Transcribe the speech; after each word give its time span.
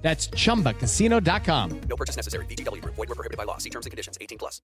That's 0.00 0.28
chumbacasino.com. 0.28 1.80
No 1.88 1.96
purchase 1.96 2.16
necessary. 2.16 2.46
VGW 2.46 2.80
Group. 2.80 2.94
Void 2.94 3.08
were 3.08 3.14
prohibited 3.14 3.36
by 3.36 3.44
law. 3.44 3.58
See 3.58 3.70
terms 3.70 3.84
and 3.84 3.90
conditions. 3.90 4.16
18 4.20 4.38
plus. 4.38 4.62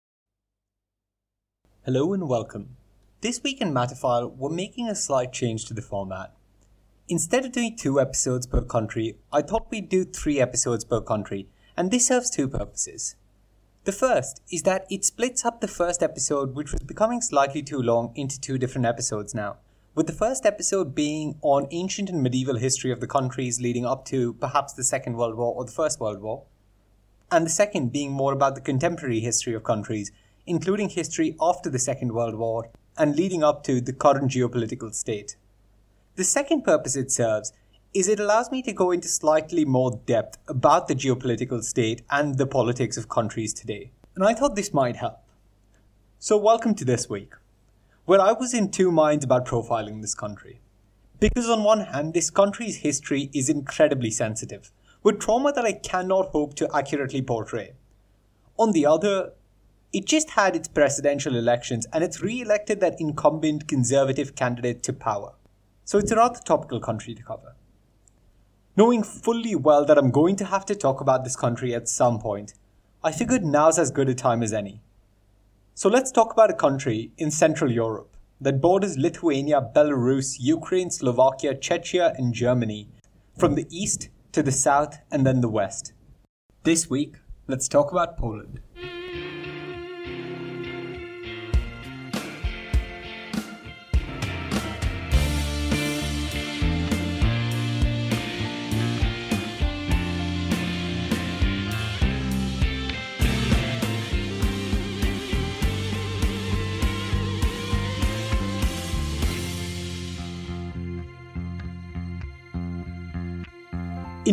Hello 1.85 2.13
and 2.13 2.29
welcome. 2.29 2.77
This 3.19 3.43
week 3.43 3.59
in 3.59 3.73
Matterfile, 3.73 4.35
we're 4.37 4.49
making 4.49 4.87
a 4.87 4.95
slight 4.95 5.33
change 5.33 5.65
to 5.65 5.73
the 5.73 5.81
format. 5.81 6.33
Instead 7.09 7.43
of 7.45 7.51
doing 7.51 7.75
two 7.75 7.99
episodes 7.99 8.47
per 8.47 8.61
country, 8.61 9.17
I 9.31 9.41
thought 9.41 9.69
we'd 9.69 9.89
do 9.89 10.05
three 10.05 10.39
episodes 10.39 10.85
per 10.85 11.01
country, 11.01 11.49
and 11.75 11.91
this 11.91 12.07
serves 12.07 12.29
two 12.29 12.47
purposes. 12.47 13.15
The 13.83 13.91
first 13.91 14.41
is 14.49 14.63
that 14.63 14.85
it 14.89 15.03
splits 15.03 15.43
up 15.43 15.59
the 15.59 15.67
first 15.67 16.01
episode, 16.01 16.55
which 16.55 16.71
was 16.71 16.81
becoming 16.81 17.19
slightly 17.19 17.61
too 17.61 17.81
long, 17.81 18.13
into 18.15 18.39
two 18.39 18.57
different 18.57 18.87
episodes 18.87 19.35
now, 19.35 19.57
with 19.95 20.07
the 20.07 20.13
first 20.13 20.43
episode 20.43 20.95
being 20.95 21.37
on 21.43 21.67
ancient 21.69 22.09
and 22.09 22.23
medieval 22.23 22.57
history 22.57 22.91
of 22.91 22.99
the 22.99 23.05
countries 23.07 23.61
leading 23.61 23.85
up 23.85 24.05
to 24.05 24.33
perhaps 24.33 24.73
the 24.73 24.83
Second 24.83 25.15
World 25.17 25.35
War 25.35 25.53
or 25.53 25.65
the 25.65 25.71
First 25.71 25.99
World 25.99 26.19
War, 26.19 26.45
and 27.31 27.45
the 27.45 27.51
second 27.51 27.91
being 27.91 28.11
more 28.11 28.33
about 28.33 28.55
the 28.55 28.61
contemporary 28.61 29.19
history 29.19 29.53
of 29.53 29.63
countries, 29.63 30.11
including 30.47 30.89
history 30.89 31.35
after 31.39 31.69
the 31.69 31.77
Second 31.77 32.11
World 32.11 32.35
War 32.35 32.69
and 32.97 33.15
leading 33.15 33.43
up 33.43 33.63
to 33.65 33.81
the 33.81 33.93
current 33.93 34.31
geopolitical 34.31 34.93
state. 34.93 35.35
The 36.15 36.23
second 36.23 36.63
purpose 36.63 36.95
it 36.95 37.11
serves 37.11 37.53
is 37.93 38.07
it 38.07 38.19
allows 38.19 38.49
me 38.49 38.63
to 38.63 38.73
go 38.73 38.89
into 38.89 39.07
slightly 39.07 39.63
more 39.63 40.01
depth 40.07 40.39
about 40.47 40.87
the 40.87 40.95
geopolitical 40.95 41.63
state 41.63 42.01
and 42.09 42.39
the 42.39 42.47
politics 42.47 42.97
of 42.97 43.09
countries 43.09 43.53
today. 43.53 43.91
And 44.15 44.23
I 44.23 44.33
thought 44.33 44.55
this 44.55 44.73
might 44.73 44.95
help. 44.95 45.19
So, 46.17 46.37
welcome 46.37 46.73
to 46.75 46.85
this 46.85 47.07
week, 47.09 47.33
where 48.05 48.19
I 48.19 48.33
was 48.33 48.53
in 48.53 48.69
two 48.69 48.91
minds 48.91 49.23
about 49.23 49.45
profiling 49.45 50.01
this 50.01 50.15
country. 50.15 50.61
Because, 51.19 51.49
on 51.49 51.63
one 51.63 51.81
hand, 51.81 52.13
this 52.13 52.29
country's 52.29 52.77
history 52.77 53.29
is 53.33 53.47
incredibly 53.47 54.11
sensitive, 54.11 54.71
with 55.03 55.19
trauma 55.19 55.53
that 55.53 55.63
I 55.65 55.73
cannot 55.73 56.29
hope 56.29 56.53
to 56.55 56.69
accurately 56.75 57.21
portray. 57.21 57.75
On 58.57 58.71
the 58.73 58.85
other, 58.85 59.31
it 59.93 60.05
just 60.05 60.31
had 60.31 60.55
its 60.55 60.67
presidential 60.67 61.35
elections 61.35 61.85
and 61.93 62.03
it's 62.03 62.21
re 62.21 62.41
elected 62.41 62.79
that 62.79 62.99
incumbent 62.99 63.67
conservative 63.67 64.35
candidate 64.35 64.83
to 64.83 64.93
power. 64.93 65.33
So 65.85 65.97
it's 65.97 66.11
a 66.11 66.15
rather 66.15 66.39
topical 66.39 66.79
country 66.79 67.13
to 67.13 67.23
cover. 67.23 67.55
Knowing 68.75 69.03
fully 69.03 69.55
well 69.55 69.85
that 69.85 69.97
I'm 69.97 70.09
going 70.09 70.35
to 70.37 70.45
have 70.45 70.65
to 70.65 70.75
talk 70.75 70.99
about 70.99 71.23
this 71.23 71.35
country 71.35 71.75
at 71.75 71.87
some 71.87 72.19
point, 72.19 72.55
I 73.03 73.11
figured 73.11 73.45
now's 73.45 73.77
as 73.77 73.91
good 73.91 74.09
a 74.09 74.15
time 74.15 74.41
as 74.41 74.51
any. 74.51 74.81
So 75.75 75.89
let's 75.89 76.11
talk 76.11 76.31
about 76.31 76.51
a 76.51 76.53
country 76.53 77.11
in 77.17 77.31
Central 77.31 77.71
Europe 77.71 78.15
that 78.39 78.61
borders 78.61 78.95
Lithuania, 78.95 79.59
Belarus, 79.59 80.35
Ukraine, 80.39 80.91
Slovakia, 80.91 81.55
Czechia, 81.55 82.13
and 82.15 82.31
Germany 82.31 82.89
from 83.39 83.55
the 83.55 83.65
east 83.71 84.09
to 84.33 84.43
the 84.43 84.51
south 84.51 84.99
and 85.11 85.25
then 85.25 85.41
the 85.41 85.49
west. 85.49 85.93
This 86.63 86.91
week, 86.91 87.15
let's 87.47 87.67
talk 87.67 87.91
about 87.91 88.17
Poland. 88.17 88.59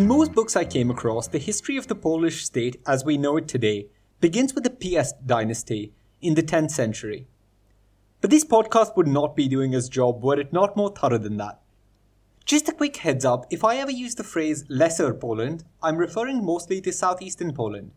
In 0.01 0.07
most 0.07 0.33
books 0.33 0.55
I 0.55 0.65
came 0.65 0.89
across, 0.89 1.27
the 1.27 1.37
history 1.37 1.77
of 1.77 1.85
the 1.85 1.93
Polish 1.93 2.43
state 2.43 2.81
as 2.87 3.05
we 3.05 3.19
know 3.19 3.37
it 3.37 3.47
today 3.47 3.85
begins 4.19 4.55
with 4.55 4.63
the 4.63 4.71
Piast 4.71 5.27
dynasty 5.27 5.93
in 6.23 6.33
the 6.33 6.41
10th 6.41 6.71
century. 6.71 7.27
But 8.19 8.31
this 8.31 8.43
podcast 8.43 8.97
would 8.97 9.05
not 9.05 9.35
be 9.35 9.47
doing 9.47 9.75
its 9.75 9.89
job 9.89 10.23
were 10.23 10.39
it 10.39 10.51
not 10.51 10.75
more 10.75 10.89
thorough 10.89 11.19
than 11.19 11.37
that. 11.37 11.61
Just 12.45 12.67
a 12.67 12.71
quick 12.71 12.97
heads 12.97 13.23
up 13.23 13.45
if 13.51 13.63
I 13.63 13.75
ever 13.75 13.91
use 13.91 14.15
the 14.15 14.23
phrase 14.23 14.65
Lesser 14.69 15.13
Poland, 15.13 15.65
I'm 15.83 15.97
referring 15.97 16.43
mostly 16.43 16.81
to 16.81 16.91
southeastern 16.91 17.53
Poland. 17.53 17.91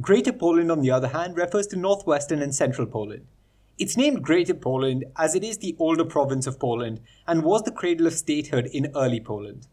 Greater 0.00 0.32
Poland, 0.32 0.70
on 0.70 0.80
the 0.80 0.92
other 0.92 1.08
hand, 1.08 1.36
refers 1.36 1.66
to 1.66 1.76
northwestern 1.76 2.40
and 2.40 2.54
central 2.54 2.86
Poland. 2.86 3.26
It's 3.78 3.96
named 3.96 4.22
Greater 4.22 4.54
Poland 4.54 5.06
as 5.16 5.34
it 5.34 5.42
is 5.42 5.58
the 5.58 5.74
older 5.80 6.04
province 6.04 6.46
of 6.46 6.60
Poland 6.60 7.00
and 7.26 7.42
was 7.42 7.64
the 7.64 7.72
cradle 7.72 8.06
of 8.06 8.12
statehood 8.12 8.66
in 8.66 8.92
early 8.94 9.20
Poland. 9.20 9.66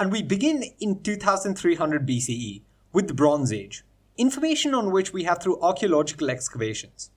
And 0.00 0.10
we 0.10 0.22
begin 0.22 0.64
in 0.80 1.02
2300 1.02 2.08
BCE 2.08 2.62
with 2.90 3.06
the 3.06 3.12
Bronze 3.12 3.52
Age, 3.52 3.84
information 4.16 4.74
on 4.74 4.90
which 4.90 5.12
we 5.12 5.24
have 5.24 5.42
through 5.42 5.60
archaeological 5.60 6.30
excavations. 6.30 7.10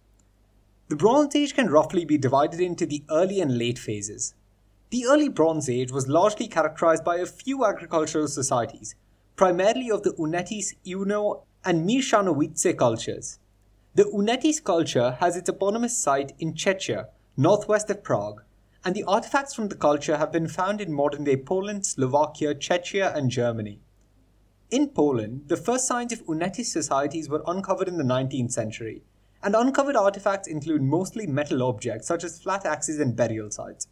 The 0.89 0.97
Bronze 0.97 1.33
Age 1.33 1.55
can 1.55 1.69
roughly 1.69 2.03
be 2.03 2.17
divided 2.17 2.59
into 2.59 2.85
the 2.85 3.05
early 3.09 3.39
and 3.39 3.57
late 3.57 3.79
phases. 3.79 4.35
The 4.89 5.05
early 5.05 5.29
Bronze 5.29 5.69
Age 5.69 5.93
was 5.93 6.09
largely 6.09 6.49
characterized 6.49 7.05
by 7.05 7.15
a 7.15 7.25
few 7.25 7.63
agricultural 7.63 8.27
societies, 8.27 8.95
primarily 9.37 9.89
of 9.89 10.03
the 10.03 10.11
Únětice, 10.11 10.75
Uno, 10.85 11.43
and 11.63 11.87
Mierzanowice 11.87 12.77
cultures. 12.77 13.39
The 13.95 14.03
Únětice 14.03 14.61
culture 14.61 15.11
has 15.21 15.37
its 15.37 15.47
eponymous 15.47 15.97
site 15.97 16.33
in 16.37 16.53
Czechia, 16.53 17.05
northwest 17.37 17.89
of 17.89 18.03
Prague, 18.03 18.43
and 18.85 18.95
the 18.95 19.03
artifacts 19.05 19.53
from 19.53 19.69
the 19.69 19.75
culture 19.75 20.17
have 20.17 20.31
been 20.31 20.47
found 20.47 20.81
in 20.81 20.91
modern 20.91 21.23
day 21.23 21.37
Poland, 21.37 21.85
Slovakia, 21.85 22.53
Czechia, 22.53 23.15
and 23.15 23.29
Germany. 23.29 23.79
In 24.71 24.89
Poland, 24.89 25.43
the 25.47 25.55
first 25.55 25.87
signs 25.87 26.11
of 26.11 26.25
Únětice 26.25 26.65
societies 26.65 27.29
were 27.29 27.43
uncovered 27.47 27.87
in 27.87 27.97
the 27.97 28.03
19th 28.03 28.51
century, 28.51 29.03
and 29.41 29.55
uncovered 29.55 29.95
artifacts 29.95 30.47
include 30.47 30.81
mostly 30.81 31.27
metal 31.27 31.63
objects 31.63 32.07
such 32.07 32.23
as 32.23 32.41
flat 32.41 32.65
axes 32.65 32.99
and 32.99 33.15
burial 33.15 33.51
sites. 33.51 33.87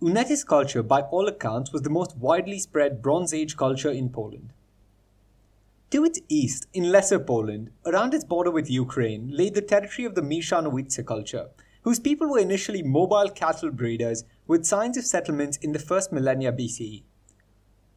Únětice 0.00 0.46
culture, 0.46 0.82
by 0.82 1.00
all 1.02 1.26
accounts, 1.28 1.72
was 1.72 1.82
the 1.82 1.90
most 1.90 2.16
widely 2.16 2.58
spread 2.58 3.02
Bronze 3.02 3.34
Age 3.34 3.56
culture 3.56 3.90
in 3.90 4.10
Poland. 4.10 4.52
To 5.90 6.04
its 6.04 6.20
east, 6.28 6.66
in 6.72 6.90
Lesser 6.90 7.18
Poland, 7.18 7.70
around 7.84 8.12
its 8.12 8.24
border 8.24 8.50
with 8.50 8.70
Ukraine, 8.70 9.30
lay 9.30 9.50
the 9.50 9.62
territory 9.62 10.04
of 10.04 10.14
the 10.14 10.20
Mierzanowice 10.20 11.04
culture, 11.06 11.48
whose 11.86 12.00
people 12.00 12.28
were 12.28 12.40
initially 12.40 12.82
mobile 12.82 13.28
cattle 13.28 13.70
breeders 13.70 14.24
with 14.48 14.66
signs 14.66 14.96
of 14.96 15.06
settlements 15.06 15.56
in 15.58 15.70
the 15.70 15.78
first 15.78 16.10
millennia 16.10 16.50
BCE. 16.50 17.04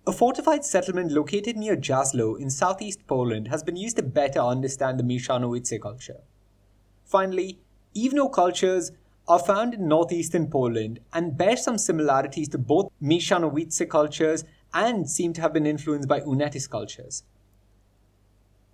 A 0.06 0.12
fortified 0.12 0.63
settlement 0.63 1.12
located 1.12 1.57
near 1.57 1.75
Jaslo 1.75 2.39
in 2.39 2.51
southeast 2.51 3.00
Poland 3.07 3.47
has 3.47 3.63
been 3.63 3.75
used 3.75 3.95
to 3.95 4.03
better 4.03 4.41
understand 4.41 5.00
the 5.00 5.03
Mierzanowice 5.03 5.81
culture. 5.81 6.21
Finally, 7.03 7.57
Iwno 7.95 8.31
cultures 8.31 8.91
are 9.27 9.39
found 9.39 9.74
in 9.74 9.88
northeastern 9.88 10.51
Poland 10.51 11.00
and 11.12 11.35
bear 11.35 11.57
some 11.57 11.80
similarities 11.80 12.50
to 12.50 12.59
both 12.59 12.92
Mierzanowice 13.01 13.89
cultures 13.89 14.44
and 14.71 15.09
seem 15.09 15.33
to 15.33 15.42
have 15.42 15.51
been 15.53 15.65
influenced 15.65 16.07
by 16.07 16.19
Únětice 16.19 16.69
cultures. 16.69 17.24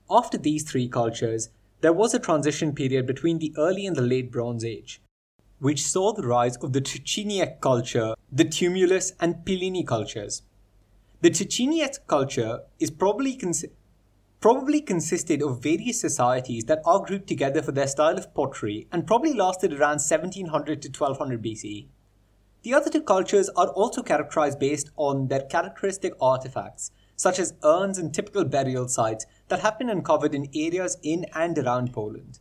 After 0.10 0.38
these 0.38 0.70
three 0.70 0.90
cultures, 0.90 1.52
there 1.80 1.94
was 1.94 2.14
a 2.14 2.20
transition 2.20 2.76
period 2.76 3.08
between 3.08 3.40
the 3.40 3.54
early 3.58 3.86
and 3.86 3.96
the 3.96 4.02
late 4.02 4.30
Bronze 4.30 4.66
Age, 4.66 5.00
which 5.60 5.86
saw 5.86 6.13
the 6.13 6.28
rise 6.28 6.57
of 6.57 6.74
the 6.74 6.81
Trzciniec 6.81 7.62
culture, 7.62 8.13
the 8.31 8.46
Tumulus, 8.46 9.13
and 9.19 9.46
Piliny 9.46 9.86
cultures. 9.86 10.42
The 11.22 11.30
Trzciniec 11.30 12.00
culture 12.07 12.62
is 12.80 12.92
probably, 12.92 13.40
probably 14.42 14.81
consisted 14.81 15.42
of 15.42 15.63
various 15.63 16.00
societies 16.00 16.66
that 16.66 16.81
are 16.86 17.04
grouped 17.04 17.28
together 17.28 17.62
for 17.62 17.72
their 17.72 17.88
style 17.88 18.18
of 18.18 18.34
pottery 18.34 18.88
and 18.92 19.07
probably 19.07 19.34
lasted 19.34 19.74
around 19.74 20.02
1700 20.02 20.81
to 20.81 20.88
1200 20.90 21.42
BC. 21.42 21.88
The 22.63 22.74
other 22.74 22.90
two 22.90 23.01
cultures 23.01 23.50
are 23.50 23.68
also 23.69 24.01
characterized 24.01 24.60
based 24.60 24.90
on 24.98 25.28
their 25.28 25.44
characteristic 25.44 26.13
artifacts, 26.19 26.92
such 27.16 27.40
as 27.40 27.54
urns 27.63 27.98
and 27.98 28.13
typical 28.13 28.44
burial 28.44 28.88
sites 28.88 29.25
that 29.48 29.60
have 29.60 29.78
been 29.78 29.90
uncovered 29.90 30.34
in 30.34 30.50
areas 30.54 30.98
in 31.04 31.25
and 31.34 31.58
around 31.58 31.94
Poland. 31.94 32.40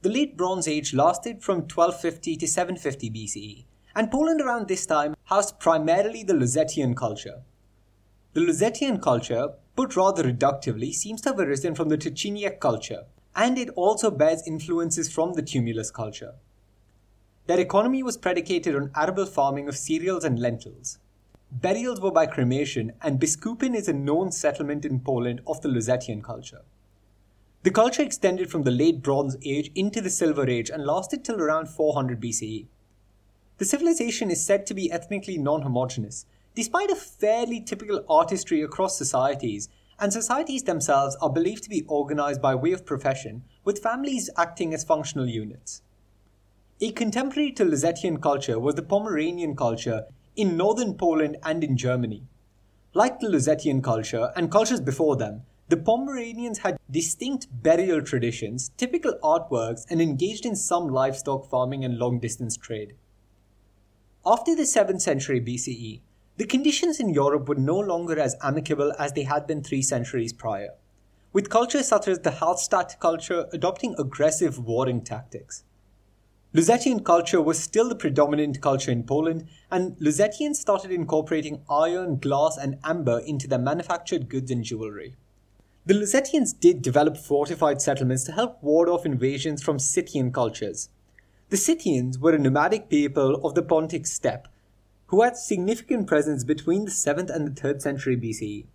The 0.00 0.10
Late 0.10 0.36
Bronze 0.36 0.68
Age 0.68 0.94
lasted 0.94 1.42
from 1.42 1.62
1250 1.62 2.36
to 2.36 2.46
750 2.46 3.10
BCE, 3.10 3.64
and 3.96 4.12
Poland 4.12 4.40
around 4.40 4.68
this 4.68 4.86
time 4.86 5.16
housed 5.24 5.58
primarily 5.58 6.22
the 6.22 6.34
Lusatian 6.34 6.96
culture. 6.96 7.42
The 8.32 8.42
Lusatian 8.42 9.02
culture, 9.02 9.54
put 9.74 9.96
rather 9.96 10.22
reductively, 10.22 10.92
seems 10.92 11.20
to 11.22 11.30
have 11.30 11.40
arisen 11.40 11.74
from 11.74 11.88
the 11.88 11.98
Trzciniec 11.98 12.60
culture, 12.60 13.06
and 13.34 13.58
it 13.58 13.70
also 13.70 14.08
bears 14.12 14.46
influences 14.46 15.12
from 15.12 15.32
the 15.32 15.42
Tumulus 15.42 15.90
culture. 15.90 16.34
Their 17.48 17.58
economy 17.58 18.04
was 18.04 18.16
predicated 18.16 18.76
on 18.76 18.92
arable 18.94 19.26
farming 19.26 19.68
of 19.68 19.76
cereals 19.76 20.22
and 20.22 20.38
lentils. 20.38 21.00
Burials 21.50 22.00
were 22.00 22.12
by 22.12 22.26
cremation, 22.26 22.92
and 23.02 23.18
Biskupin 23.18 23.74
is 23.74 23.88
a 23.88 23.92
known 23.92 24.30
settlement 24.30 24.84
in 24.84 25.00
Poland 25.00 25.40
of 25.44 25.60
the 25.62 25.68
Lusatian 25.68 26.22
culture. 26.22 26.62
The 27.64 27.72
culture 27.72 28.02
extended 28.02 28.50
from 28.50 28.62
the 28.62 28.70
late 28.70 29.02
Bronze 29.02 29.36
Age 29.44 29.72
into 29.74 30.00
the 30.00 30.10
Silver 30.10 30.48
Age 30.48 30.70
and 30.70 30.86
lasted 30.86 31.24
till 31.24 31.40
around 31.40 31.68
400 31.68 32.20
BCE. 32.20 32.66
The 33.56 33.64
civilization 33.64 34.30
is 34.30 34.46
said 34.46 34.64
to 34.66 34.74
be 34.74 34.92
ethnically 34.92 35.38
non 35.38 35.62
homogeneous, 35.62 36.24
despite 36.54 36.88
a 36.88 36.94
fairly 36.94 37.60
typical 37.60 38.04
artistry 38.08 38.62
across 38.62 38.96
societies, 38.96 39.68
and 39.98 40.12
societies 40.12 40.62
themselves 40.62 41.16
are 41.20 41.30
believed 41.30 41.64
to 41.64 41.68
be 41.68 41.84
organized 41.88 42.40
by 42.40 42.54
way 42.54 42.70
of 42.70 42.86
profession, 42.86 43.42
with 43.64 43.82
families 43.82 44.30
acting 44.36 44.72
as 44.72 44.84
functional 44.84 45.26
units. 45.26 45.82
A 46.80 46.92
contemporary 46.92 47.50
to 47.52 47.64
Lusatian 47.64 48.22
culture 48.22 48.60
was 48.60 48.76
the 48.76 48.82
Pomeranian 48.82 49.56
culture 49.56 50.04
in 50.36 50.56
northern 50.56 50.94
Poland 50.94 51.36
and 51.42 51.64
in 51.64 51.76
Germany. 51.76 52.22
Like 52.94 53.18
the 53.18 53.26
Lusatian 53.26 53.82
culture 53.82 54.30
and 54.36 54.48
cultures 54.48 54.80
before 54.80 55.16
them, 55.16 55.42
the 55.68 55.76
Pomeranians 55.76 56.60
had 56.60 56.78
distinct 56.90 57.46
burial 57.62 58.00
traditions, 58.00 58.70
typical 58.78 59.18
artworks, 59.22 59.84
and 59.90 60.00
engaged 60.00 60.46
in 60.46 60.56
some 60.56 60.88
livestock 60.88 61.48
farming 61.50 61.84
and 61.84 61.98
long 61.98 62.18
distance 62.18 62.56
trade. 62.56 62.94
After 64.24 64.56
the 64.56 64.62
7th 64.62 65.02
century 65.02 65.42
BCE, 65.42 66.00
the 66.38 66.46
conditions 66.46 67.00
in 67.00 67.10
Europe 67.10 67.48
were 67.48 67.54
no 67.54 67.78
longer 67.78 68.18
as 68.18 68.36
amicable 68.42 68.94
as 68.98 69.12
they 69.12 69.24
had 69.24 69.46
been 69.46 69.62
three 69.62 69.82
centuries 69.82 70.32
prior, 70.32 70.70
with 71.34 71.50
cultures 71.50 71.88
such 71.88 72.08
as 72.08 72.20
the 72.20 72.30
Hallstatt 72.30 72.98
culture 72.98 73.46
adopting 73.52 73.94
aggressive 73.98 74.58
warring 74.58 75.02
tactics. 75.02 75.64
Lusatian 76.54 77.04
culture 77.04 77.42
was 77.42 77.62
still 77.62 77.90
the 77.90 77.94
predominant 77.94 78.62
culture 78.62 78.90
in 78.90 79.02
Poland, 79.04 79.46
and 79.70 79.98
Lusatians 79.98 80.56
started 80.56 80.90
incorporating 80.90 81.60
iron, 81.68 82.16
glass, 82.16 82.56
and 82.56 82.78
amber 82.84 83.18
into 83.18 83.46
their 83.46 83.58
manufactured 83.58 84.30
goods 84.30 84.50
and 84.50 84.64
jewelry. 84.64 85.14
The 85.88 85.94
Lusatians 85.94 86.52
did 86.52 86.82
develop 86.82 87.16
fortified 87.16 87.80
settlements 87.80 88.22
to 88.24 88.32
help 88.32 88.62
ward 88.62 88.90
off 88.90 89.06
invasions 89.06 89.62
from 89.62 89.78
Scythian 89.78 90.30
cultures. 90.32 90.90
The 91.48 91.56
Scythians 91.56 92.18
were 92.18 92.34
a 92.34 92.38
nomadic 92.38 92.90
people 92.90 93.36
of 93.36 93.54
the 93.54 93.62
Pontic 93.62 94.06
steppe 94.06 94.48
who 95.06 95.22
had 95.22 95.38
significant 95.38 96.06
presence 96.06 96.44
between 96.44 96.84
the 96.84 96.90
7th 96.90 97.34
and 97.34 97.48
the 97.48 97.58
3rd 97.58 97.80
century 97.80 98.18
BCE. 98.18 98.66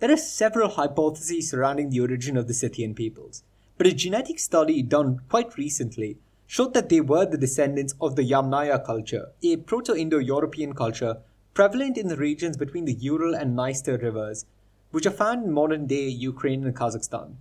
There 0.00 0.12
are 0.12 0.18
several 0.18 0.68
hypotheses 0.68 1.48
surrounding 1.48 1.88
the 1.88 2.00
origin 2.00 2.36
of 2.36 2.48
the 2.48 2.52
Scythian 2.52 2.94
peoples, 2.94 3.42
but 3.78 3.86
a 3.86 3.94
genetic 3.94 4.38
study 4.38 4.82
done 4.82 5.22
quite 5.30 5.56
recently 5.56 6.18
showed 6.46 6.74
that 6.74 6.90
they 6.90 7.00
were 7.00 7.24
the 7.24 7.38
descendants 7.38 7.94
of 7.98 8.14
the 8.14 8.30
Yamnaya 8.30 8.84
culture, 8.84 9.28
a 9.42 9.56
Proto 9.56 9.96
Indo 9.96 10.18
European 10.18 10.74
culture 10.74 11.16
prevalent 11.54 11.96
in 11.96 12.08
the 12.08 12.16
regions 12.16 12.58
between 12.58 12.84
the 12.84 12.92
Ural 12.92 13.34
and 13.34 13.56
Dniester 13.56 14.02
rivers, 14.02 14.44
which 14.90 15.06
are 15.06 15.10
found 15.10 15.44
in 15.44 15.52
modern 15.52 15.86
day 15.86 16.08
Ukraine 16.08 16.64
and 16.64 16.74
Kazakhstan. 16.74 17.36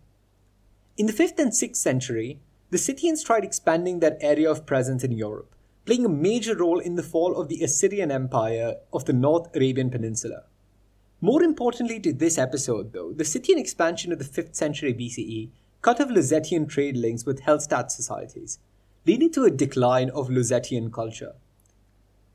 In 0.98 1.06
the 1.06 1.14
5th 1.14 1.40
and 1.40 1.52
6th 1.52 1.76
century, 1.76 2.40
the 2.70 2.78
Scythians 2.78 3.24
tried 3.24 3.44
expanding 3.44 4.00
their 4.00 4.18
area 4.22 4.50
of 4.50 4.66
presence 4.66 5.04
in 5.04 5.12
Europe, 5.12 5.54
playing 5.86 6.06
a 6.06 6.10
major 6.10 6.56
role 6.56 6.80
in 6.80 6.96
the 6.96 7.04
fall 7.04 7.40
of 7.40 7.48
the 7.48 7.64
Assyrian 7.64 8.12
Empire 8.12 8.76
of 8.92 9.06
the 9.06 9.14
North 9.14 9.56
Arabian 9.56 9.90
Peninsula. 9.90 10.44
More 11.22 11.44
importantly 11.44 12.00
to 12.02 12.14
this 12.14 12.38
episode, 12.38 12.94
though, 12.94 13.14
the 13.14 13.26
Scythian 13.26 13.60
expansion 13.60 14.12
of 14.12 14.20
the 14.20 14.26
5th 14.26 14.56
century 14.56 14.94
BCE 14.94 15.50
cut 15.82 16.02
off 16.02 16.10
Lusatian 16.10 16.68
trade 16.68 16.98
links 16.98 17.26
with 17.26 17.44
Hallstatt 17.44 17.92
societies, 17.92 18.60
leading 19.06 19.32
to 19.34 19.44
a 19.44 19.52
decline 19.52 20.10
of 20.10 20.30
Lusatian 20.30 20.92
culture. 20.92 21.34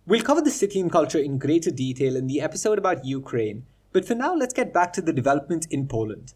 We'll 0.06 0.22
cover 0.22 0.40
the 0.40 0.50
Scythian 0.50 0.88
culture 0.88 1.18
in 1.18 1.38
greater 1.38 1.70
detail 1.70 2.16
in 2.16 2.26
the 2.26 2.40
episode 2.40 2.78
about 2.78 3.04
Ukraine, 3.04 3.64
but 3.92 4.04
for 4.04 4.14
now 4.14 4.34
let's 4.34 4.54
get 4.54 4.72
back 4.72 4.92
to 4.92 5.02
the 5.02 5.12
developments 5.12 5.66
in 5.70 5.86
Poland. 5.86 6.34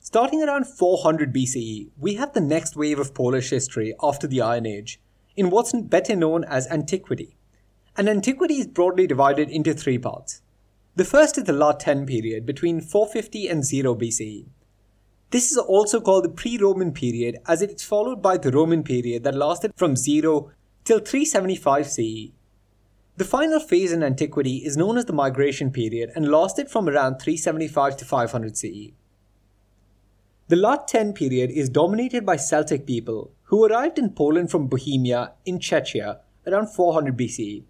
Starting 0.00 0.42
around 0.42 0.66
400 0.66 1.32
BCE, 1.32 1.88
we 1.98 2.14
have 2.14 2.34
the 2.34 2.40
next 2.40 2.76
wave 2.76 2.98
of 2.98 3.14
Polish 3.14 3.50
history 3.50 3.94
after 4.02 4.26
the 4.26 4.42
Iron 4.42 4.66
Age, 4.66 5.00
in 5.36 5.50
what's 5.50 5.72
better 5.72 6.14
known 6.14 6.44
as 6.44 6.66
antiquity. 6.68 7.36
And 7.96 8.08
antiquity 8.08 8.54
is 8.54 8.66
broadly 8.66 9.06
divided 9.06 9.48
into 9.48 9.72
three 9.72 9.98
parts. 9.98 10.42
The 10.96 11.04
first 11.04 11.38
is 11.38 11.44
the 11.44 11.52
La 11.52 11.72
Tène 11.72 12.06
period 12.06 12.46
between 12.46 12.80
450 12.80 13.48
and 13.48 13.64
0 13.64 13.94
BCE. 13.94 14.46
This 15.30 15.50
is 15.50 15.58
also 15.58 16.00
called 16.00 16.24
the 16.24 16.28
pre 16.28 16.58
Roman 16.58 16.92
period 16.92 17.38
as 17.48 17.62
it 17.62 17.72
is 17.72 17.82
followed 17.82 18.22
by 18.22 18.36
the 18.36 18.52
Roman 18.52 18.84
period 18.84 19.24
that 19.24 19.34
lasted 19.34 19.72
from 19.74 19.96
0 19.96 20.52
till 20.84 21.00
375 21.00 21.88
CE. 21.88 22.30
The 23.16 23.24
final 23.24 23.60
phase 23.60 23.92
in 23.92 24.02
antiquity 24.02 24.56
is 24.64 24.76
known 24.76 24.98
as 24.98 25.04
the 25.04 25.12
migration 25.12 25.70
period 25.70 26.10
and 26.16 26.30
lasted 26.30 26.68
from 26.68 26.88
around 26.88 27.20
375 27.20 27.96
to 27.98 28.04
500 28.04 28.56
CE. 28.56 28.92
The 30.48 30.56
La 30.56 30.78
Tène 30.78 31.14
period 31.14 31.50
is 31.50 31.68
dominated 31.68 32.26
by 32.26 32.36
Celtic 32.36 32.86
people 32.86 33.30
who 33.44 33.64
arrived 33.64 33.98
in 33.98 34.10
Poland 34.10 34.50
from 34.50 34.66
Bohemia 34.66 35.32
in 35.44 35.58
Czechia 35.58 36.18
around 36.46 36.68
400 36.68 37.16
BCE. 37.16 37.62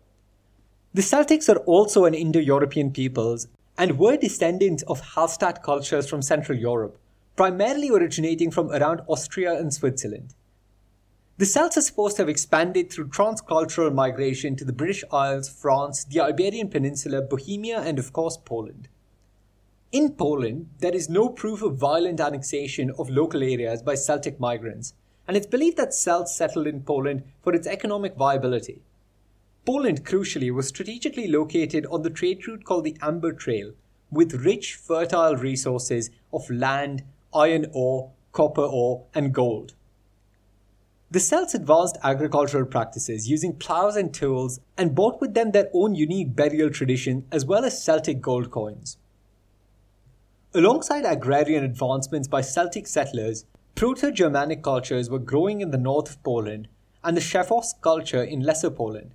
The 0.95 1.03
Celtics 1.03 1.55
are 1.55 1.59
also 1.67 2.07
an 2.07 2.15
Indo 2.15 2.41
European 2.41 2.91
peoples 2.91 3.49
and 3.77 3.99
were 3.99 4.17
descendants 4.17 4.83
of 4.85 5.03
Hallstatt 5.03 5.63
cultures 5.63 6.09
from 6.09 6.23
Central 6.23 6.59
Europe 6.59 6.99
primarily 7.37 7.91
originating 7.91 8.51
from 8.51 8.71
around 8.71 9.01
Austria 9.09 9.59
and 9.59 9.75
Switzerland. 9.75 10.35
The 11.37 11.47
Celts 11.47 11.77
are 11.77 11.81
supposed 11.81 12.15
to 12.17 12.23
have 12.23 12.29
expanded 12.29 12.93
through 12.93 13.09
transcultural 13.09 13.93
migration 13.93 14.55
to 14.55 14.65
the 14.65 14.73
British 14.73 15.03
Isles, 15.11 15.49
France, 15.49 16.05
the 16.05 16.21
Iberian 16.21 16.69
Peninsula, 16.69 17.23
Bohemia, 17.23 17.81
and 17.81 17.99
of 17.99 18.13
course 18.13 18.37
Poland. 18.37 18.87
In 19.91 20.13
Poland, 20.13 20.69
there 20.79 20.95
is 20.95 21.09
no 21.09 21.29
proof 21.29 21.61
of 21.61 21.77
violent 21.77 22.21
annexation 22.21 22.93
of 23.01 23.11
local 23.11 23.43
areas 23.43 23.83
by 23.83 23.97
Celtic 23.97 24.39
migrants, 24.39 24.95
and 25.27 25.37
it's 25.37 25.49
believed 25.49 25.77
that 25.77 25.93
Celts 25.93 26.33
settled 26.33 26.69
in 26.69 26.83
Poland 26.83 27.25
for 27.43 27.53
its 27.53 27.67
economic 27.67 28.15
viability. 28.15 28.81
Poland, 29.67 30.05
crucially, 30.05 30.55
was 30.55 30.69
strategically 30.69 31.27
located 31.27 31.85
on 31.87 32.03
the 32.03 32.11
trade 32.11 32.47
route 32.47 32.65
called 32.65 32.85
the 32.85 32.97
Amber 33.03 33.33
Trail, 33.33 33.73
with 34.09 34.45
rich, 34.45 34.77
fertile 34.77 35.35
resources 35.35 36.11
of 36.33 36.49
land, 36.49 37.03
iron 37.35 37.67
ore, 37.73 38.13
copper 38.31 38.63
ore, 38.63 39.07
and 39.17 39.35
gold. 39.35 39.75
The 41.15 41.21
Celts 41.21 41.55
advanced 41.55 41.97
agricultural 42.03 42.67
practices 42.67 43.31
using 43.31 43.55
plows 43.55 43.95
and 43.95 44.13
tools 44.13 44.59
and 44.77 44.97
brought 44.97 45.21
with 45.21 45.35
them 45.35 45.53
their 45.53 45.71
own 45.73 45.95
unique 45.95 46.35
burial 46.35 46.71
tradition 46.71 47.25
as 47.31 47.47
well 47.47 47.65
as 47.65 47.81
Celtic 47.81 48.21
gold 48.21 48.51
coins. 48.51 48.97
Alongside 50.55 51.05
agrarian 51.05 51.63
advancements 51.63 52.27
by 52.27 52.41
Celtic 52.41 52.89
settlers, 52.89 53.45
Proto 53.77 54.11
Germanic 54.11 54.65
cultures 54.65 55.09
were 55.09 55.21
growing 55.21 55.61
in 55.61 55.71
the 55.71 55.79
north 55.79 56.11
of 56.11 56.23
Poland 56.25 56.67
and 57.05 57.17
the 57.17 57.21
Przeworsk 57.21 57.81
culture 57.81 58.25
in 58.25 58.41
Lesser 58.41 58.71
Poland. 58.71 59.13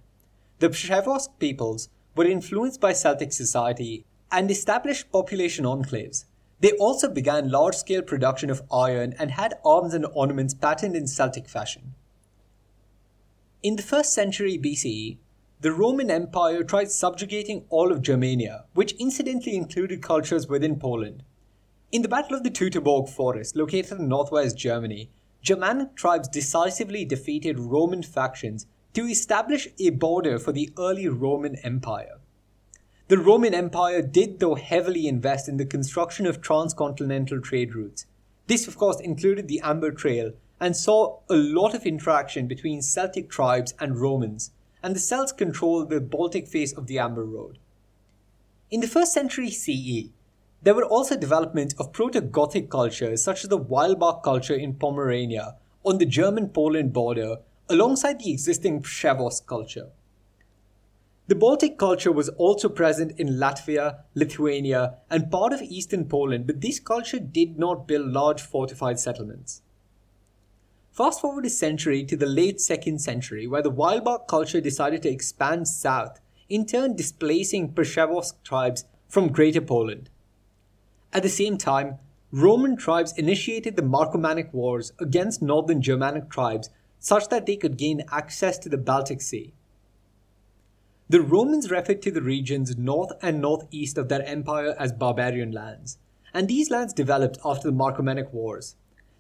The 0.59 0.69
Przeworsk 0.69 1.37
peoples 1.37 1.89
were 2.15 2.23
influenced 2.23 2.79
by 2.79 2.93
Celtic 2.93 3.33
society 3.33 4.05
and 4.31 4.49
established 4.49 5.11
population 5.11 5.65
enclaves, 5.65 6.23
they 6.59 6.71
also 6.73 7.09
began 7.09 7.49
large 7.49 7.75
scale 7.75 8.01
production 8.01 8.49
of 8.49 8.63
iron 8.71 9.13
and 9.17 9.31
had 9.31 9.59
arms 9.65 9.93
and 9.93 10.05
ornaments 10.13 10.53
patterned 10.53 10.95
in 10.95 11.07
Celtic 11.07 11.47
fashion. 11.47 11.93
In 13.63 13.75
the 13.75 13.83
1st 13.83 14.05
century 14.05 14.57
BCE, 14.57 15.17
the 15.61 15.71
Roman 15.73 16.09
Empire 16.09 16.63
tried 16.63 16.91
subjugating 16.91 17.65
all 17.69 17.91
of 17.91 18.01
Germania, 18.01 18.63
which 18.73 18.93
incidentally 18.93 19.57
included 19.57 20.01
cultures 20.01 20.47
within 20.47 20.79
Poland. 20.79 21.23
In 21.91 22.01
the 22.01 22.07
Battle 22.07 22.37
of 22.37 22.43
the 22.43 22.49
Teutoburg 22.49 23.09
Forest, 23.09 23.55
located 23.55 23.99
in 23.99 24.07
northwest 24.07 24.57
Germany, 24.57 25.09
Germanic 25.41 25.95
tribes 25.95 26.27
decisively 26.27 27.03
defeated 27.03 27.59
Roman 27.59 28.03
factions 28.03 28.67
to 28.93 29.05
establish 29.05 29.67
a 29.79 29.89
border 29.89 30.39
for 30.39 30.51
the 30.51 30.69
early 30.77 31.07
Roman 31.07 31.55
Empire. 31.57 32.18
The 33.09 33.17
Roman 33.17 33.55
Empire 33.55 34.03
did, 34.03 34.39
though, 34.39 34.53
heavily 34.53 35.07
invest 35.07 35.49
in 35.49 35.57
the 35.57 35.65
construction 35.65 36.27
of 36.27 36.41
transcontinental 36.41 37.41
trade 37.41 37.73
routes. 37.73 38.05
This, 38.45 38.67
of 38.67 38.77
course, 38.77 38.99
included 38.99 39.47
the 39.47 39.61
Amber 39.63 39.89
Trail 39.89 40.33
and 40.59 40.77
saw 40.77 41.17
a 41.27 41.33
lot 41.33 41.73
of 41.73 41.87
interaction 41.87 42.45
between 42.45 42.83
Celtic 42.83 43.27
tribes 43.27 43.73
and 43.79 43.97
Romans, 43.97 44.51
and 44.83 44.95
the 44.95 44.99
Celts 44.99 45.31
controlled 45.31 45.89
the 45.89 45.99
Baltic 45.99 46.47
face 46.47 46.71
of 46.71 46.85
the 46.85 46.99
Amber 46.99 47.25
Road. 47.25 47.57
In 48.69 48.79
the 48.79 48.87
first 48.87 49.11
century 49.11 49.49
CE, 49.49 50.11
there 50.61 50.75
were 50.75 50.85
also 50.85 51.17
development 51.17 51.73
of 51.79 51.91
proto-Gothic 51.91 52.69
cultures 52.69 53.23
such 53.23 53.43
as 53.43 53.49
the 53.49 53.57
Wielbark 53.57 54.21
culture 54.21 54.53
in 54.53 54.75
Pomerania 54.75 55.55
on 55.83 55.97
the 55.97 56.05
German-Poland 56.05 56.93
border 56.93 57.37
alongside 57.69 58.19
the 58.19 58.31
existing 58.31 58.83
Przeworsk 58.83 59.47
culture. 59.47 59.87
The 61.29 61.35
Baltic 61.35 61.77
culture 61.77 62.11
was 62.11 62.29
also 62.29 62.69
present 62.69 63.19
in 63.19 63.37
Latvia, 63.37 63.99
Lithuania, 64.15 64.95
and 65.11 65.29
part 65.29 65.53
of 65.53 65.61
eastern 65.61 66.05
Poland, 66.05 66.47
but 66.47 66.61
this 66.61 66.79
culture 66.79 67.19
did 67.19 67.59
not 67.59 67.87
build 67.87 68.11
large 68.11 68.41
fortified 68.41 68.99
settlements. 68.99 69.61
Fast 70.91 71.21
forward 71.21 71.45
a 71.45 71.51
century 71.51 72.03
to 72.03 72.17
the 72.17 72.25
late 72.25 72.57
2nd 72.57 72.99
century, 72.99 73.45
where 73.45 73.61
the 73.61 73.69
Wielbark 73.69 74.27
culture 74.27 74.59
decided 74.59 75.03
to 75.03 75.09
expand 75.09 75.67
south, 75.67 76.19
in 76.49 76.65
turn 76.65 76.95
displacing 76.95 77.73
Przeworsk 77.73 78.33
tribes 78.43 78.85
from 79.07 79.31
Greater 79.31 79.61
Poland. 79.61 80.09
At 81.13 81.21
the 81.21 81.29
same 81.29 81.59
time, 81.59 81.99
Roman 82.31 82.75
tribes 82.75 83.13
initiated 83.15 83.75
the 83.75 83.83
Marcomannic 83.83 84.51
Wars 84.51 84.93
against 84.99 85.43
northern 85.43 85.83
Germanic 85.83 86.31
tribes 86.31 86.71
such 86.97 87.29
that 87.29 87.45
they 87.45 87.55
could 87.55 87.77
gain 87.77 88.03
access 88.11 88.57
to 88.57 88.67
the 88.67 88.77
Baltic 88.79 89.21
Sea. 89.21 89.53
The 91.11 91.21
Romans 91.21 91.71
referred 91.71 92.03
to 92.03 92.11
the 92.11 92.21
regions 92.21 92.77
north 92.77 93.11
and 93.19 93.41
northeast 93.41 93.97
of 93.97 94.09
their 94.09 94.23
empire 94.27 94.75
as 94.77 94.91
barbarian 94.91 95.51
lands, 95.51 95.97
and 96.35 96.47
these 96.47 96.69
lands 96.69 96.93
developed 96.93 97.39
after 97.43 97.71
the 97.71 97.75
Marcomannic 97.75 98.31
Wars. 98.31 98.75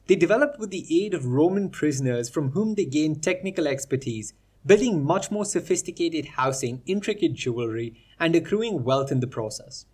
They 0.05 0.15
developed 0.15 0.59
with 0.59 0.69
the 0.69 0.85
aid 1.03 1.15
of 1.15 1.25
Roman 1.25 1.71
prisoners 1.71 2.29
from 2.29 2.51
whom 2.51 2.75
they 2.75 2.85
gained 2.85 3.23
technical 3.23 3.67
expertise, 3.67 4.35
building 4.63 5.03
much 5.03 5.31
more 5.31 5.45
sophisticated 5.45 6.27
housing, 6.37 6.83
intricate 6.85 7.33
jewelry, 7.33 7.95
and 8.19 8.35
accruing 8.35 8.83
wealth 8.83 9.11
in 9.11 9.19
the 9.19 9.25
process. 9.25 9.87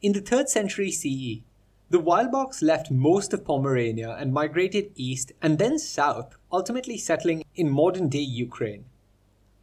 In 0.00 0.14
the 0.14 0.22
3rd 0.22 0.48
century 0.48 0.90
CE, 0.90 1.42
the 1.90 2.00
Wielbarks 2.00 2.62
left 2.62 2.90
most 2.90 3.34
of 3.34 3.44
Pomerania 3.44 4.16
and 4.18 4.32
migrated 4.32 4.92
east 4.94 5.32
and 5.42 5.58
then 5.58 5.78
south, 5.78 6.36
ultimately 6.50 6.96
settling 6.96 7.44
in 7.54 7.68
modern 7.68 8.08
day 8.08 8.20
Ukraine. 8.20 8.86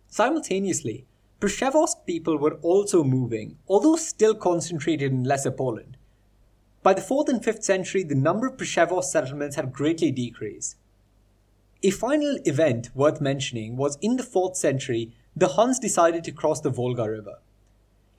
Simultaneously, 0.10 1.06
Przeworsk 1.40 2.06
people 2.06 2.38
were 2.38 2.56
also 2.64 3.04
moving, 3.04 3.58
although 3.68 3.96
still 3.96 4.34
concentrated 4.34 5.12
in 5.12 5.24
Lesser 5.24 5.52
Poland. 5.52 5.98
By 6.82 6.96
the 6.96 7.02
4th 7.02 7.30
and 7.30 7.42
5th 7.42 7.64
century, 7.64 8.04
the 8.04 8.16
number 8.16 8.48
of 8.48 8.58
Przeworsk 8.58 9.06
settlements 9.06 9.56
had 9.56 9.72
greatly 9.72 10.12
decreased. 10.12 10.78
A 11.84 11.92
final 11.92 12.40
event 12.44 12.90
worth 12.96 13.22
mentioning 13.22 13.78
was 13.78 13.98
in 14.02 14.18
the 14.18 14.24
4th 14.24 14.56
century, 14.56 15.14
the 15.36 15.50
Huns 15.50 15.80
decided 15.80 16.24
to 16.26 16.32
cross 16.32 16.60
the 16.60 16.70
Volga 16.70 17.10
River. 17.10 17.40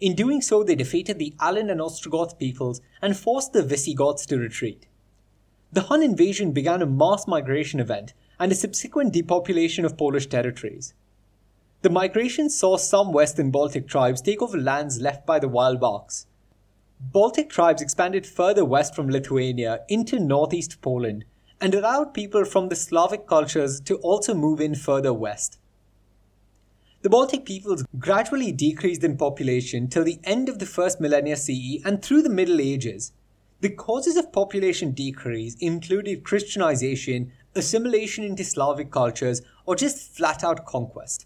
In 0.00 0.14
doing 0.14 0.40
so, 0.40 0.62
they 0.62 0.76
defeated 0.76 1.18
the 1.18 1.34
Alan 1.40 1.68
and 1.68 1.80
Ostrogoth 1.80 2.38
peoples 2.38 2.80
and 3.02 3.16
forced 3.16 3.52
the 3.52 3.62
Visigoths 3.62 4.24
to 4.26 4.38
retreat. 4.38 4.86
The 5.72 5.82
Hun 5.82 6.02
invasion 6.02 6.52
began 6.52 6.80
a 6.80 6.86
mass 6.86 7.26
migration 7.26 7.80
event 7.80 8.14
and 8.38 8.50
a 8.50 8.54
subsequent 8.54 9.12
depopulation 9.12 9.84
of 9.84 9.98
Polish 9.98 10.26
territories. 10.26 10.94
The 11.82 11.88
migration 11.88 12.50
saw 12.50 12.76
some 12.76 13.10
Western 13.10 13.50
Baltic 13.50 13.88
tribes 13.88 14.20
take 14.20 14.42
over 14.42 14.58
lands 14.58 15.00
left 15.00 15.24
by 15.24 15.38
the 15.38 15.48
Wielbarks. 15.48 16.26
Baltic 17.00 17.48
tribes 17.48 17.80
expanded 17.80 18.26
further 18.26 18.66
west 18.66 18.94
from 18.94 19.08
Lithuania 19.08 19.80
into 19.88 20.18
northeast 20.18 20.82
Poland 20.82 21.24
and 21.58 21.74
allowed 21.74 22.12
people 22.12 22.44
from 22.44 22.68
the 22.68 22.76
Slavic 22.76 23.26
cultures 23.26 23.80
to 23.80 23.96
also 23.96 24.34
move 24.34 24.60
in 24.60 24.74
further 24.74 25.14
west. 25.14 25.58
The 27.00 27.08
Baltic 27.08 27.46
peoples 27.46 27.86
gradually 27.98 28.52
decreased 28.52 29.02
in 29.02 29.16
population 29.16 29.88
till 29.88 30.04
the 30.04 30.20
end 30.22 30.50
of 30.50 30.58
the 30.58 30.66
first 30.66 31.00
millennia 31.00 31.36
CE 31.36 31.80
and 31.82 32.02
through 32.02 32.20
the 32.20 32.28
Middle 32.28 32.60
Ages. 32.60 33.12
The 33.62 33.70
causes 33.70 34.18
of 34.18 34.32
population 34.32 34.90
decrease 34.90 35.56
included 35.60 36.24
Christianization, 36.24 37.32
assimilation 37.54 38.22
into 38.22 38.44
Slavic 38.44 38.90
cultures, 38.90 39.40
or 39.64 39.76
just 39.76 40.14
flat 40.14 40.44
out 40.44 40.66
conquest. 40.66 41.24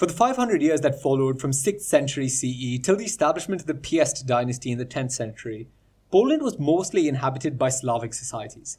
For 0.00 0.06
the 0.06 0.14
500 0.14 0.62
years 0.62 0.80
that 0.80 1.02
followed 1.02 1.42
from 1.42 1.50
6th 1.50 1.82
century 1.82 2.26
CE 2.26 2.80
till 2.82 2.96
the 2.96 3.04
establishment 3.04 3.60
of 3.60 3.66
the 3.66 3.74
Piast 3.74 4.24
dynasty 4.24 4.72
in 4.72 4.78
the 4.78 4.86
10th 4.86 5.12
century, 5.12 5.68
Poland 6.10 6.40
was 6.40 6.58
mostly 6.58 7.06
inhabited 7.06 7.58
by 7.58 7.68
Slavic 7.68 8.14
societies. 8.14 8.78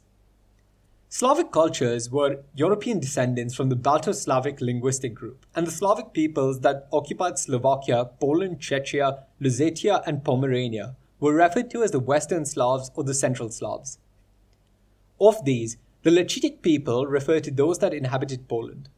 Slavic 1.08 1.52
cultures 1.52 2.10
were 2.10 2.42
European 2.56 2.98
descendants 2.98 3.54
from 3.54 3.68
the 3.68 3.76
Balto-Slavic 3.76 4.60
linguistic 4.60 5.14
group, 5.14 5.46
and 5.54 5.64
the 5.64 5.70
Slavic 5.70 6.12
peoples 6.12 6.58
that 6.62 6.88
occupied 6.92 7.38
Slovakia, 7.38 8.06
Poland, 8.18 8.58
Czechia, 8.58 9.22
Lusatia, 9.40 10.02
and 10.04 10.24
Pomerania 10.24 10.96
were 11.20 11.34
referred 11.34 11.70
to 11.70 11.84
as 11.84 11.92
the 11.92 12.00
Western 12.00 12.44
Slavs 12.44 12.90
or 12.96 13.04
the 13.04 13.14
Central 13.14 13.48
Slavs. 13.48 14.00
Of 15.20 15.44
these, 15.44 15.76
the 16.02 16.10
Lechitic 16.10 16.62
people 16.62 17.06
refer 17.06 17.38
to 17.38 17.52
those 17.52 17.78
that 17.78 17.94
inhabited 17.94 18.48
Poland. 18.48 18.88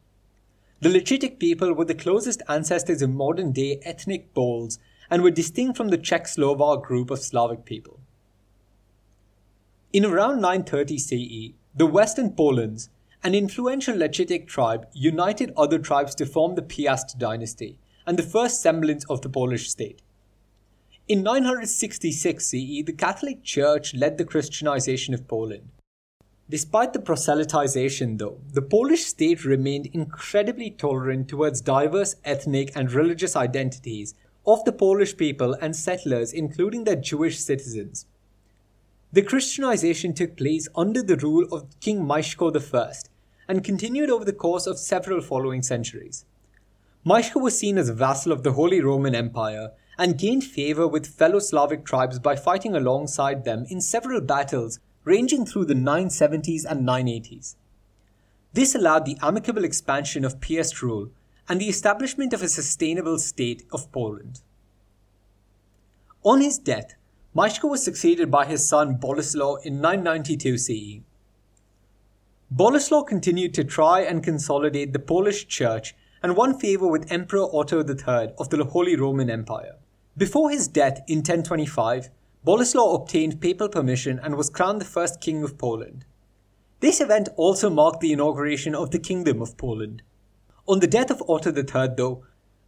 The 0.84 0.90
Lechitic 0.90 1.38
people 1.38 1.72
were 1.72 1.86
the 1.86 1.94
closest 1.94 2.42
ancestors 2.46 3.00
of 3.00 3.08
modern 3.08 3.52
day 3.52 3.80
ethnic 3.84 4.34
Poles 4.34 4.78
and 5.08 5.22
were 5.22 5.30
distinct 5.30 5.78
from 5.78 5.88
the 5.88 5.96
Czech 5.96 6.28
Slovak 6.28 6.82
group 6.82 7.10
of 7.10 7.20
Slavic 7.20 7.64
people. 7.64 8.00
In 9.94 10.04
around 10.04 10.42
930 10.42 10.98
CE, 10.98 11.54
the 11.74 11.86
Western 11.86 12.32
Polans, 12.32 12.90
an 13.22 13.34
influential 13.34 13.96
Lechitic 13.96 14.46
tribe, 14.46 14.86
united 14.92 15.54
other 15.56 15.78
tribes 15.78 16.14
to 16.16 16.26
form 16.26 16.54
the 16.54 16.60
Piast 16.60 17.16
dynasty 17.16 17.78
and 18.06 18.18
the 18.18 18.22
first 18.22 18.60
semblance 18.60 19.06
of 19.06 19.22
the 19.22 19.30
Polish 19.30 19.70
state. 19.70 20.02
In 21.08 21.22
966 21.22 22.44
CE, 22.44 22.84
the 22.84 22.94
Catholic 22.94 23.42
Church 23.42 23.94
led 23.94 24.18
the 24.18 24.26
Christianization 24.26 25.14
of 25.14 25.26
Poland. 25.28 25.70
Despite 26.54 26.92
the 26.92 27.00
proselytization, 27.00 28.18
though, 28.18 28.38
the 28.52 28.62
Polish 28.62 29.06
state 29.06 29.44
remained 29.44 29.87
incredibly 29.87 30.70
tolerant 30.70 31.26
towards 31.26 31.61
diverse 31.61 32.14
ethnic 32.25 32.70
and 32.76 32.92
religious 32.92 33.34
identities 33.34 34.14
of 34.46 34.64
the 34.64 34.70
Polish 34.70 35.16
people 35.16 35.54
and 35.61 35.75
settlers, 35.75 36.32
including 36.32 36.84
their 36.84 36.94
Jewish 36.94 37.40
citizens. 37.40 38.06
The 39.12 39.23
Christianization 39.23 40.14
took 40.14 40.37
place 40.37 40.68
under 40.76 41.02
the 41.02 41.16
rule 41.16 41.49
of 41.50 41.66
King 41.80 42.04
Mieszko 42.04 42.54
I 42.73 42.92
and 43.49 43.64
continued 43.64 44.08
over 44.08 44.25
the 44.25 44.32
course 44.32 44.68
of 44.68 44.78
several 44.78 45.23
following 45.23 45.61
centuries. 45.62 46.25
Mieszko 47.04 47.42
was 47.42 47.58
seen 47.58 47.78
as 47.78 47.88
a 47.88 47.94
vassal 47.94 48.30
of 48.30 48.44
the 48.44 48.52
Holy 48.52 48.80
Roman 48.80 49.16
Empire 49.16 49.70
and 49.99 50.16
gained 50.16 50.44
favor 50.44 50.87
with 50.87 51.18
fellow 51.18 51.40
Slavic 51.40 51.84
tribes 51.84 52.20
by 52.20 52.37
fighting 52.37 52.76
alongside 52.76 53.44
them 53.44 53.66
in 53.68 53.80
several 53.80 54.20
battles 54.20 54.78
ranging 55.04 55.46
through 55.46 55.66
the 55.66 55.75
970s 55.75 56.64
and 56.64 56.87
980s. 56.87 57.54
This 58.52 58.75
allowed 58.75 59.04
the 59.04 59.18
amicable 59.20 59.64
expansion 59.64 60.25
of 60.25 60.40
Piast 60.40 60.80
rule 60.82 61.11
and 61.49 61.61
the 61.61 61.68
establishment 61.68 62.32
of 62.32 62.42
a 62.42 62.49
sustainable 62.49 63.18
state 63.18 63.64
of 63.73 63.90
Poland. 63.92 64.40
On 66.23 66.40
his 66.40 66.58
death, 66.58 66.94
Mieszko 67.37 67.68
was 67.68 67.84
succeeded 67.84 68.30
by 68.30 68.46
his 68.46 68.66
son 68.66 68.96
Boleslaw 68.96 69.56
in 69.64 69.80
992 69.80 70.56
CE. 70.56 71.00
Boleslaw 72.54 73.06
continued 73.06 73.52
to 73.54 73.64
try 73.64 74.00
and 74.00 74.23
consolidate 74.23 74.92
the 74.92 74.99
Polish 75.00 75.49
Church 75.49 75.94
and 76.23 76.37
won 76.37 76.58
favor 76.58 76.87
with 76.87 77.11
Emperor 77.11 77.49
Otto 77.52 77.80
III 77.80 78.32
of 78.38 78.49
the 78.49 78.64
Holy 78.64 78.96
Roman 78.96 79.28
Empire. 79.28 79.75
Before 80.16 80.49
his 80.49 80.68
death 80.68 81.02
in 81.08 81.18
1025, 81.18 82.08
Boleslaw 82.44 82.94
obtained 82.94 83.40
papal 83.40 83.70
permission 83.70 84.20
and 84.22 84.36
was 84.36 84.50
crowned 84.50 84.78
the 84.78 84.84
first 84.84 85.22
king 85.22 85.42
of 85.42 85.56
Poland. 85.56 86.04
This 86.80 87.00
event 87.00 87.30
also 87.36 87.70
marked 87.70 88.00
the 88.00 88.12
inauguration 88.12 88.74
of 88.74 88.90
the 88.90 88.98
Kingdom 88.98 89.40
of 89.40 89.56
Poland. 89.56 90.02
On 90.68 90.80
the 90.80 90.86
death 90.86 91.10
of 91.10 91.22
Otto 91.26 91.50
III, 91.50 91.94
though, 91.96 92.24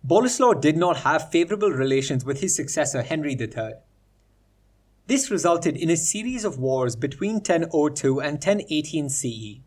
Boleslaw 0.06 0.60
did 0.62 0.78
not 0.78 0.98
have 0.98 1.30
favorable 1.30 1.70
relations 1.70 2.24
with 2.24 2.40
his 2.40 2.56
successor 2.56 3.02
Henry 3.02 3.36
III. 3.38 3.74
This 5.08 5.30
resulted 5.30 5.76
in 5.76 5.90
a 5.90 5.96
series 5.96 6.46
of 6.46 6.58
wars 6.58 6.96
between 6.96 7.34
1002 7.34 8.20
and 8.20 8.34
1018 8.34 9.10
CE. 9.10 9.60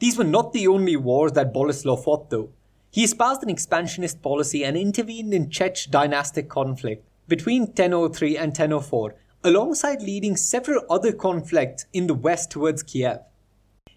These 0.00 0.18
were 0.18 0.24
not 0.24 0.52
the 0.52 0.68
only 0.68 0.96
wars 0.96 1.32
that 1.32 1.54
Boleslaw 1.54 1.96
fought, 2.04 2.28
though. 2.28 2.50
He 2.90 3.04
espoused 3.04 3.42
an 3.42 3.50
expansionist 3.50 4.20
policy 4.20 4.64
and 4.64 4.76
intervened 4.76 5.32
in 5.32 5.48
Czech 5.48 5.76
dynastic 5.88 6.50
conflict 6.50 7.06
between 7.26 7.62
1003 7.62 8.36
and 8.36 8.48
1004 8.50 9.14
alongside 9.46 10.02
leading 10.02 10.34
several 10.36 10.82
other 10.90 11.12
conflicts 11.12 11.86
in 11.92 12.08
the 12.08 12.14
west 12.14 12.50
towards 12.50 12.82
Kiev. 12.82 13.20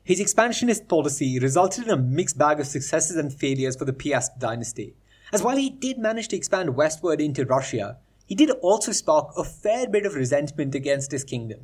His 0.04 0.20
expansionist 0.20 0.88
policy 0.88 1.40
resulted 1.40 1.86
in 1.86 1.90
a 1.90 1.98
mixed 1.98 2.38
bag 2.38 2.60
of 2.60 2.68
successes 2.68 3.18
and 3.18 3.34
failures 3.34 3.76
for 3.76 3.86
the 3.86 3.92
Piast 3.92 4.38
dynasty, 4.38 4.94
as 5.34 5.42
while 5.42 5.58
he 5.58 5.72
did 5.72 5.98
manage 5.98 6.28
to 6.28 6.36
expand 6.36 6.76
westward 6.76 7.20
into 7.20 7.46
Russia, 7.46 7.98
he 8.28 8.36
did 8.36 8.52
also 8.62 8.92
spark 8.92 9.32
a 9.36 9.44
fair 9.44 9.90
bit 9.90 10.06
of 10.06 10.14
resentment 10.14 10.76
against 10.76 11.12
his 11.12 11.24
kingdom. 11.24 11.62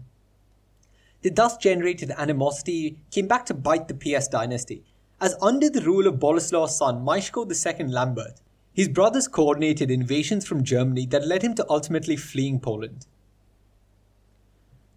The 1.21 1.29
thus 1.29 1.55
generated 1.57 2.09
animosity 2.17 2.97
came 3.11 3.27
back 3.27 3.45
to 3.45 3.53
bite 3.53 3.87
the 3.87 3.93
Piast 3.93 4.31
dynasty, 4.31 4.83
as 5.21 5.37
under 5.43 5.69
the 5.69 5.81
rule 5.81 6.07
of 6.07 6.19
Boleslav's 6.19 6.75
son 6.75 7.05
Mieszko 7.05 7.45
II 7.45 7.85
Lambert, 7.85 8.41
his 8.73 8.89
brothers 8.89 9.27
coordinated 9.27 9.91
invasions 9.91 10.47
from 10.47 10.63
Germany 10.63 11.05
that 11.05 11.27
led 11.27 11.43
him 11.43 11.53
to 11.53 11.69
ultimately 11.69 12.15
fleeing 12.15 12.59
Poland. 12.59 13.05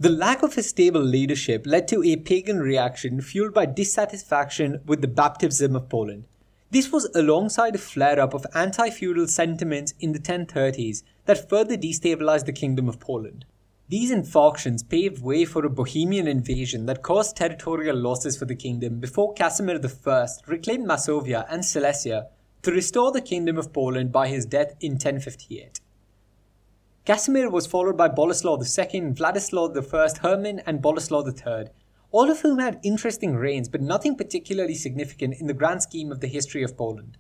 The 0.01 0.11
lack 0.11 0.45
of 0.45 0.57
a 0.57 0.63
stable 0.63 1.01
leadership 1.01 1.67
led 1.67 1.89
to 1.89 2.05
a 2.05 2.15
pagan 2.15 2.61
reaction 2.61 3.21
fueled 3.21 3.53
by 3.53 3.67
dissatisfaction 3.67 4.81
with 4.87 5.01
the 5.01 5.09
baptism 5.09 5.75
of 5.75 5.89
Poland. 5.89 6.23
This 6.71 6.93
was 6.93 7.11
alongside 7.17 7.75
a 7.75 7.79
flare 7.79 8.21
up 8.21 8.33
of 8.33 8.47
anti 8.55 8.91
feudal 8.91 9.27
sentiments 9.27 9.95
in 9.99 10.13
the 10.13 10.21
1030s 10.21 11.03
that 11.25 11.51
further 11.51 11.77
destabilized 11.77 12.45
the 12.45 12.53
Kingdom 12.53 12.89
of 12.89 13.01
Poland. 13.01 13.45
These 13.89 14.13
infarctions 14.13 14.89
paved 14.89 15.21
way 15.21 15.45
for 15.45 15.65
a 15.65 15.71
Bohemian 15.71 16.29
invasion 16.29 16.87
that 16.87 17.03
caused 17.03 17.35
territorial 17.35 17.97
losses 17.97 18.37
for 18.37 18.45
the 18.45 18.55
kingdom 18.55 19.01
before 19.01 19.35
Casimir 19.35 19.81
I 20.07 20.27
reclaimed 20.47 20.87
Masovia 20.87 21.45
and 21.51 21.65
Silesia 21.65 22.29
to 22.63 22.71
restore 22.71 23.11
the 23.11 23.21
Kingdom 23.21 23.59
of 23.59 23.73
Poland 23.73 24.13
by 24.13 24.29
his 24.29 24.47
death 24.47 24.77
in 24.81 24.93
1058. 24.93 25.81
Casimir 27.09 27.49
was 27.49 27.67
followed 27.67 27.97
by 27.97 28.07
Boleslaw 28.11 28.59
II, 28.59 29.15
Vladislav 29.15 29.95
I, 29.95 30.19
Herman, 30.21 30.61
and 30.67 30.83
Boleslaw 30.83 31.27
III, 31.27 31.71
all 32.11 32.31
of 32.31 32.43
whom 32.43 32.59
had 32.59 32.79
interesting 32.85 33.35
reigns 33.35 33.67
but 33.67 33.81
nothing 33.81 34.15
particularly 34.15 34.75
significant 34.75 35.41
in 35.41 35.47
the 35.47 35.55
grand 35.55 35.83
scheme 35.83 36.13
of 36.13 36.21
the 36.21 36.27
history 36.27 36.63
of 36.63 36.77
Poland. 36.77 37.17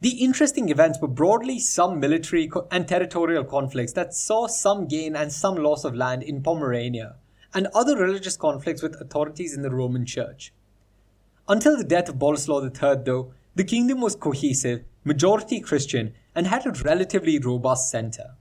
The 0.00 0.22
interesting 0.22 0.68
events 0.68 1.00
were 1.02 1.08
broadly 1.08 1.58
some 1.58 1.98
military 1.98 2.48
and 2.70 2.86
territorial 2.86 3.42
conflicts 3.42 3.94
that 3.94 4.14
saw 4.14 4.46
some 4.46 4.86
gain 4.86 5.16
and 5.16 5.32
some 5.32 5.56
loss 5.56 5.82
of 5.82 5.96
land 5.96 6.22
in 6.22 6.40
Pomerania, 6.40 7.16
and 7.52 7.66
other 7.74 7.96
religious 7.96 8.36
conflicts 8.36 8.80
with 8.80 9.00
authorities 9.00 9.56
in 9.56 9.62
the 9.62 9.74
Roman 9.74 10.06
Church. 10.06 10.52
Until 11.48 11.76
the 11.76 11.82
death 11.82 12.08
of 12.08 12.20
Boleslaw 12.20 12.62
III, 12.62 13.02
though, 13.04 13.32
the 13.56 13.64
kingdom 13.64 14.00
was 14.00 14.14
cohesive, 14.14 14.84
majority 15.02 15.58
Christian, 15.58 16.14
and 16.32 16.46
had 16.46 16.64
a 16.64 16.70
relatively 16.70 17.40
robust 17.40 17.90
centre. 17.90 18.36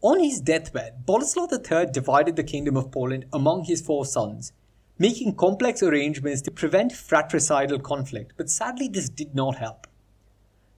On 0.00 0.20
his 0.20 0.40
deathbed, 0.40 1.04
Boleslaw 1.06 1.50
III 1.50 1.90
divided 1.90 2.36
the 2.36 2.44
kingdom 2.44 2.76
of 2.76 2.92
Poland 2.92 3.24
among 3.32 3.64
his 3.64 3.80
four 3.80 4.06
sons, 4.06 4.52
making 4.96 5.34
complex 5.34 5.82
arrangements 5.82 6.40
to 6.42 6.52
prevent 6.52 6.92
fratricidal 6.92 7.80
conflict, 7.80 8.34
but 8.36 8.48
sadly 8.48 8.86
this 8.86 9.08
did 9.08 9.34
not 9.34 9.56
help. 9.56 9.88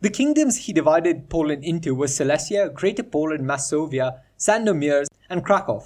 The 0.01 0.09
kingdoms 0.09 0.57
he 0.57 0.73
divided 0.73 1.29
Poland 1.29 1.65
into 1.65 1.95
were 1.95 2.09
Silesia, 2.09 2.71
Greater 2.71 3.03
Poland, 3.03 3.45
Masovia, 3.45 4.21
Sandomierz, 4.39 5.09
and 5.29 5.45
Krakow. 5.45 5.85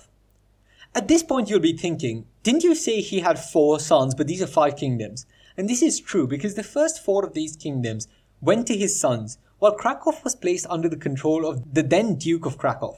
At 0.95 1.09
this 1.09 1.25
point, 1.25 1.51
you'll 1.51 1.59
be 1.59 1.77
thinking, 1.77 2.27
didn't 2.45 2.63
you 2.63 2.77
say 2.77 3.01
he 3.01 3.19
had 3.19 3.41
four 3.41 3.81
sons, 3.81 4.15
but 4.15 4.29
these 4.29 4.43
are 4.43 4.47
five 4.47 4.77
kingdoms? 4.77 5.27
And 5.57 5.69
this 5.69 5.83
is 5.83 5.99
true 5.99 6.29
because 6.29 6.55
the 6.55 6.63
first 6.63 7.05
four 7.05 7.25
of 7.25 7.35
these 7.35 7.57
kingdoms 7.57 8.07
went 8.41 8.69
to 8.69 8.77
his 8.77 9.01
sons, 9.01 9.39
while 9.59 9.75
Krakow 9.75 10.13
was 10.23 10.37
placed 10.37 10.67
under 10.71 10.89
the 10.89 10.97
control 10.97 11.45
of 11.45 11.75
the 11.75 11.83
then 11.83 12.15
Duke 12.15 12.47
of 12.47 12.59
Krakow. 12.59 12.97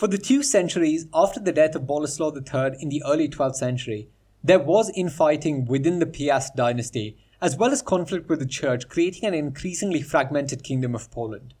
For 0.00 0.06
the 0.06 0.16
two 0.16 0.42
centuries 0.42 1.04
after 1.12 1.38
the 1.38 1.52
death 1.52 1.74
of 1.74 1.82
Boleslaw 1.82 2.34
III 2.34 2.78
in 2.80 2.88
the 2.88 3.02
early 3.06 3.28
12th 3.28 3.56
century, 3.56 4.08
there 4.42 4.58
was 4.58 4.90
infighting 4.96 5.66
within 5.66 5.98
the 5.98 6.06
Piast 6.06 6.56
dynasty 6.56 7.18
as 7.42 7.54
well 7.54 7.70
as 7.70 7.82
conflict 7.82 8.26
with 8.26 8.38
the 8.38 8.46
church, 8.46 8.88
creating 8.88 9.26
an 9.26 9.34
increasingly 9.34 10.00
fragmented 10.00 10.64
kingdom 10.64 10.94
of 10.94 11.10
Poland. 11.10 11.52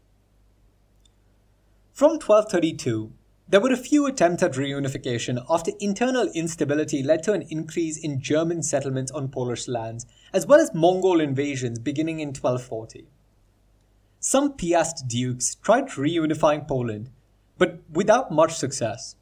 From 1.92 2.12
1232, 2.12 3.12
there 3.46 3.60
were 3.60 3.74
a 3.74 3.76
few 3.76 4.06
attempts 4.06 4.42
at 4.42 4.52
reunification 4.52 5.44
after 5.50 5.72
internal 5.78 6.30
instability 6.34 7.02
led 7.02 7.22
to 7.24 7.34
an 7.34 7.42
increase 7.50 7.98
in 7.98 8.22
German 8.22 8.62
settlements 8.62 9.12
on 9.12 9.28
Polish 9.28 9.68
lands, 9.68 10.06
as 10.32 10.46
well 10.46 10.60
as 10.60 10.72
Mongol 10.72 11.20
invasions 11.20 11.78
beginning 11.78 12.20
in 12.20 12.28
1240. 12.28 13.06
Some 14.18 14.54
Piast 14.54 15.06
dukes 15.08 15.56
tried 15.56 15.88
reunifying 15.88 16.66
Poland, 16.66 17.10
but 17.60 17.78
without 17.92 18.32
much 18.32 18.54
success. 18.54 19.16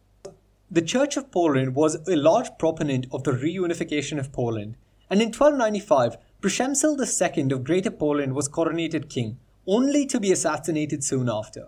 The 0.71 0.81
Church 0.81 1.17
of 1.17 1.33
Poland 1.33 1.75
was 1.75 1.97
a 2.07 2.15
large 2.15 2.51
proponent 2.57 3.09
of 3.11 3.25
the 3.25 3.33
reunification 3.33 4.17
of 4.17 4.33
Poland, 4.33 4.77
and 5.11 5.21
in 5.21 5.33
1295 5.33 6.17
Przemysl 6.41 6.97
II 7.01 7.53
of 7.53 7.65
Greater 7.65 7.91
Poland 7.91 8.35
was 8.37 8.49
coronated 8.49 9.11
king, 9.11 9.39
only 9.67 10.07
to 10.07 10.21
be 10.21 10.31
assassinated 10.31 11.03
soon 11.03 11.29
after. 11.29 11.67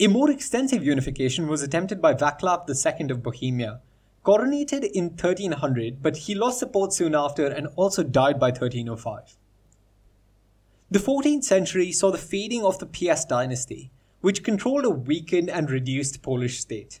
A 0.00 0.06
more 0.06 0.30
extensive 0.30 0.82
unification 0.82 1.46
was 1.46 1.60
attempted 1.60 2.00
by 2.00 2.14
Vaclav 2.14 2.66
II 2.66 3.10
of 3.10 3.22
Bohemia, 3.22 3.80
coronated 4.24 4.90
in 4.94 5.10
1300, 5.10 6.02
but 6.02 6.16
he 6.16 6.34
lost 6.34 6.58
support 6.58 6.94
soon 6.94 7.14
after 7.14 7.48
and 7.48 7.68
also 7.76 8.02
died 8.02 8.40
by 8.40 8.48
1305. 8.48 9.36
The 10.90 10.98
14th 10.98 11.44
century 11.44 11.92
saw 11.92 12.10
the 12.10 12.26
fading 12.32 12.64
of 12.64 12.78
the 12.78 12.86
Piast 12.86 13.28
dynasty, 13.28 13.90
which 14.24 14.42
controlled 14.42 14.86
a 14.86 14.90
weakened 14.90 15.50
and 15.50 15.70
reduced 15.70 16.22
Polish 16.22 16.58
state. 16.58 16.98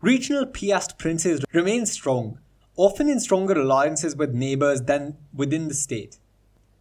Regional 0.00 0.44
Piast 0.44 0.98
princes 0.98 1.44
remained 1.52 1.88
strong, 1.88 2.40
often 2.74 3.08
in 3.08 3.20
stronger 3.20 3.60
alliances 3.60 4.16
with 4.16 4.34
neighbors 4.34 4.82
than 4.82 5.16
within 5.32 5.68
the 5.68 5.74
state. 5.74 6.18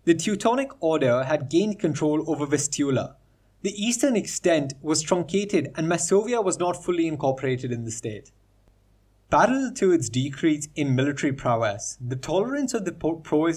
The 0.05 0.15
Teutonic 0.15 0.71
Order 0.79 1.25
had 1.25 1.47
gained 1.47 1.77
control 1.77 2.27
over 2.27 2.47
Vistula. 2.47 3.17
The 3.61 3.79
eastern 3.79 4.15
extent 4.15 4.73
was 4.81 5.03
truncated 5.03 5.71
and 5.75 5.87
Masovia 5.87 6.43
was 6.43 6.57
not 6.57 6.83
fully 6.83 7.05
incorporated 7.05 7.71
in 7.71 7.85
the 7.85 7.91
state. 7.91 8.31
Parallel 9.29 9.73
to 9.73 9.91
its 9.91 10.09
decrease 10.09 10.69
in 10.75 10.95
military 10.95 11.33
prowess, 11.33 11.99
the 12.01 12.15
tolerance 12.15 12.73
of 12.73 12.85
the, 12.85 12.93
Pro- 12.93 13.53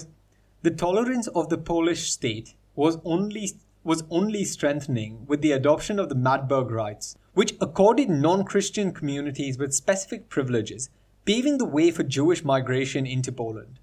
the 0.61 0.69
tolerance 0.69 1.25
of 1.29 1.49
the 1.49 1.57
Polish 1.57 2.11
state 2.11 2.53
was 2.75 2.99
only 3.03 3.53
was 3.85 4.03
only 4.09 4.43
strengthening 4.43 5.25
with 5.27 5.41
the 5.41 5.51
adoption 5.51 5.99
of 5.99 6.09
the 6.09 6.15
Magdeburg 6.15 6.71
Rights, 6.71 7.15
which 7.35 7.53
accorded 7.61 8.09
non-Christian 8.09 8.91
communities 8.91 9.59
with 9.59 9.75
specific 9.75 10.27
privileges 10.27 10.89
paving 11.23 11.59
the 11.59 11.65
way 11.65 11.91
for 11.91 12.03
Jewish 12.03 12.43
migration 12.43 13.05
into 13.05 13.31
Poland. 13.31 13.79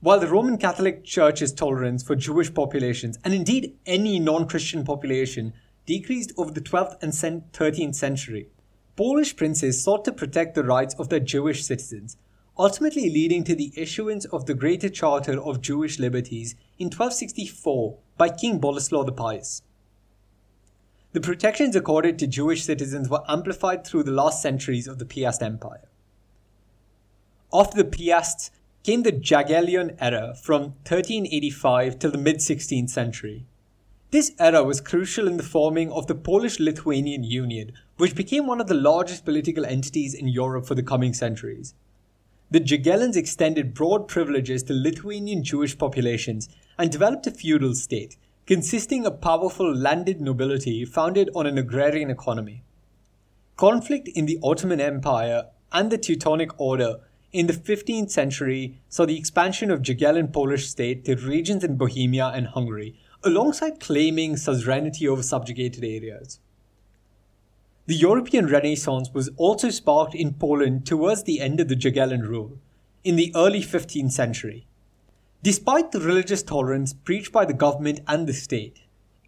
While 0.00 0.20
the 0.20 0.26
Roman 0.26 0.58
Catholic 0.58 1.04
Church's 1.04 1.52
tolerance 1.52 2.02
for 2.02 2.16
Jewish 2.16 2.52
populations, 2.52 3.16
and 3.24 3.32
indeed 3.32 3.76
any 3.86 4.18
non 4.18 4.46
Christian 4.48 4.84
population, 4.84 5.54
decreased 5.86 6.32
over 6.36 6.50
the 6.50 6.60
12th 6.60 7.00
and 7.00 7.12
13th 7.52 7.94
century, 7.94 8.48
Polish 8.96 9.36
princes 9.36 9.82
sought 9.82 10.04
to 10.04 10.12
protect 10.12 10.54
the 10.54 10.64
rights 10.64 10.94
of 10.98 11.08
their 11.08 11.20
Jewish 11.20 11.64
citizens, 11.64 12.16
ultimately 12.58 13.08
leading 13.08 13.44
to 13.44 13.54
the 13.54 13.72
issuance 13.76 14.24
of 14.26 14.46
the 14.46 14.54
Greater 14.54 14.88
Charter 14.88 15.40
of 15.40 15.60
Jewish 15.60 15.98
Liberties 15.98 16.54
in 16.78 16.86
1264 16.86 17.98
by 18.16 18.28
King 18.28 18.60
Boleslaw 18.60 19.04
the 19.04 19.12
Pious. 19.12 19.62
The 21.12 21.20
protections 21.20 21.76
accorded 21.76 22.18
to 22.18 22.26
Jewish 22.26 22.64
citizens 22.64 23.08
were 23.08 23.22
amplified 23.28 23.86
through 23.86 24.04
the 24.04 24.10
last 24.10 24.42
centuries 24.42 24.88
of 24.88 24.98
the 24.98 25.04
Piast 25.04 25.42
Empire. 25.42 25.88
After 27.52 27.76
the 27.76 27.88
Piasts 27.88 28.50
came 28.82 29.02
the 29.02 29.12
Jagiellon 29.12 29.96
era 30.00 30.34
from 30.34 30.74
1385 30.82 31.98
till 31.98 32.10
the 32.10 32.18
mid 32.18 32.36
16th 32.36 32.90
century. 32.90 33.46
This 34.10 34.32
era 34.38 34.62
was 34.62 34.80
crucial 34.80 35.26
in 35.26 35.38
the 35.38 35.42
forming 35.42 35.90
of 35.90 36.06
the 36.06 36.14
Polish 36.14 36.60
Lithuanian 36.60 37.24
Union, 37.24 37.72
which 37.96 38.14
became 38.14 38.46
one 38.46 38.60
of 38.60 38.68
the 38.68 38.74
largest 38.74 39.24
political 39.24 39.64
entities 39.64 40.14
in 40.14 40.28
Europe 40.28 40.66
for 40.66 40.74
the 40.74 40.82
coming 40.82 41.14
centuries. 41.14 41.74
The 42.50 42.60
Jagiellons 42.60 43.16
extended 43.16 43.74
broad 43.74 44.06
privileges 44.06 44.62
to 44.64 44.72
Lithuanian 44.74 45.42
Jewish 45.42 45.76
populations 45.76 46.48
and 46.78 46.90
developed 46.90 47.26
a 47.26 47.30
feudal 47.30 47.74
state, 47.74 48.16
consisting 48.46 49.06
of 49.06 49.20
powerful 49.20 49.74
landed 49.74 50.20
nobility 50.20 50.84
founded 50.84 51.30
on 51.34 51.46
an 51.46 51.58
agrarian 51.58 52.10
economy. 52.10 52.62
Conflict 53.56 54.08
in 54.08 54.26
the 54.26 54.38
Ottoman 54.42 54.80
Empire 54.80 55.44
and 55.72 55.90
the 55.90 55.98
Teutonic 55.98 56.58
Order 56.60 56.96
in 57.32 57.48
the 57.48 57.52
15th 57.52 58.10
century 58.10 58.78
saw 58.88 59.04
the 59.04 59.18
expansion 59.18 59.70
of 59.70 59.82
Jagiellon 59.82 60.32
Polish 60.32 60.68
state 60.68 61.04
to 61.04 61.16
regions 61.16 61.64
in 61.64 61.76
Bohemia 61.76 62.28
and 62.28 62.46
Hungary, 62.46 62.96
alongside 63.24 63.80
claiming 63.80 64.36
suzerainty 64.36 65.08
over 65.08 65.22
subjugated 65.22 65.82
areas. 65.82 66.38
The 67.86 67.96
European 67.96 68.46
Renaissance 68.46 69.10
was 69.12 69.30
also 69.36 69.70
sparked 69.70 70.14
in 70.14 70.34
Poland 70.34 70.86
towards 70.86 71.24
the 71.24 71.40
end 71.40 71.58
of 71.58 71.68
the 71.68 71.74
Jagiellon 71.74 72.22
rule, 72.22 72.58
in 73.02 73.16
the 73.16 73.32
early 73.34 73.60
15th 73.60 74.12
century. 74.12 74.66
Despite 75.44 75.92
the 75.92 76.00
religious 76.00 76.42
tolerance 76.42 76.94
preached 76.94 77.30
by 77.30 77.44
the 77.44 77.52
government 77.52 78.00
and 78.08 78.26
the 78.26 78.32
state, 78.32 78.80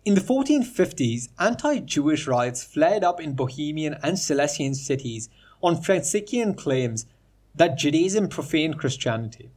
in 0.02 0.14
the 0.14 0.22
1450s, 0.22 1.29
anti 1.38 1.81
Jewish 1.81 2.26
riots 2.26 2.64
flared 2.64 3.05
up 3.05 3.20
in 3.20 3.35
Bohemian 3.35 3.98
and 4.02 4.18
Silesian 4.18 4.74
cities 4.74 5.29
on 5.62 5.83
Franciscan 5.83 6.55
claims 6.55 7.05
that 7.55 7.76
Judaism 7.76 8.29
profaned 8.29 8.79
Christianity. 8.79 9.50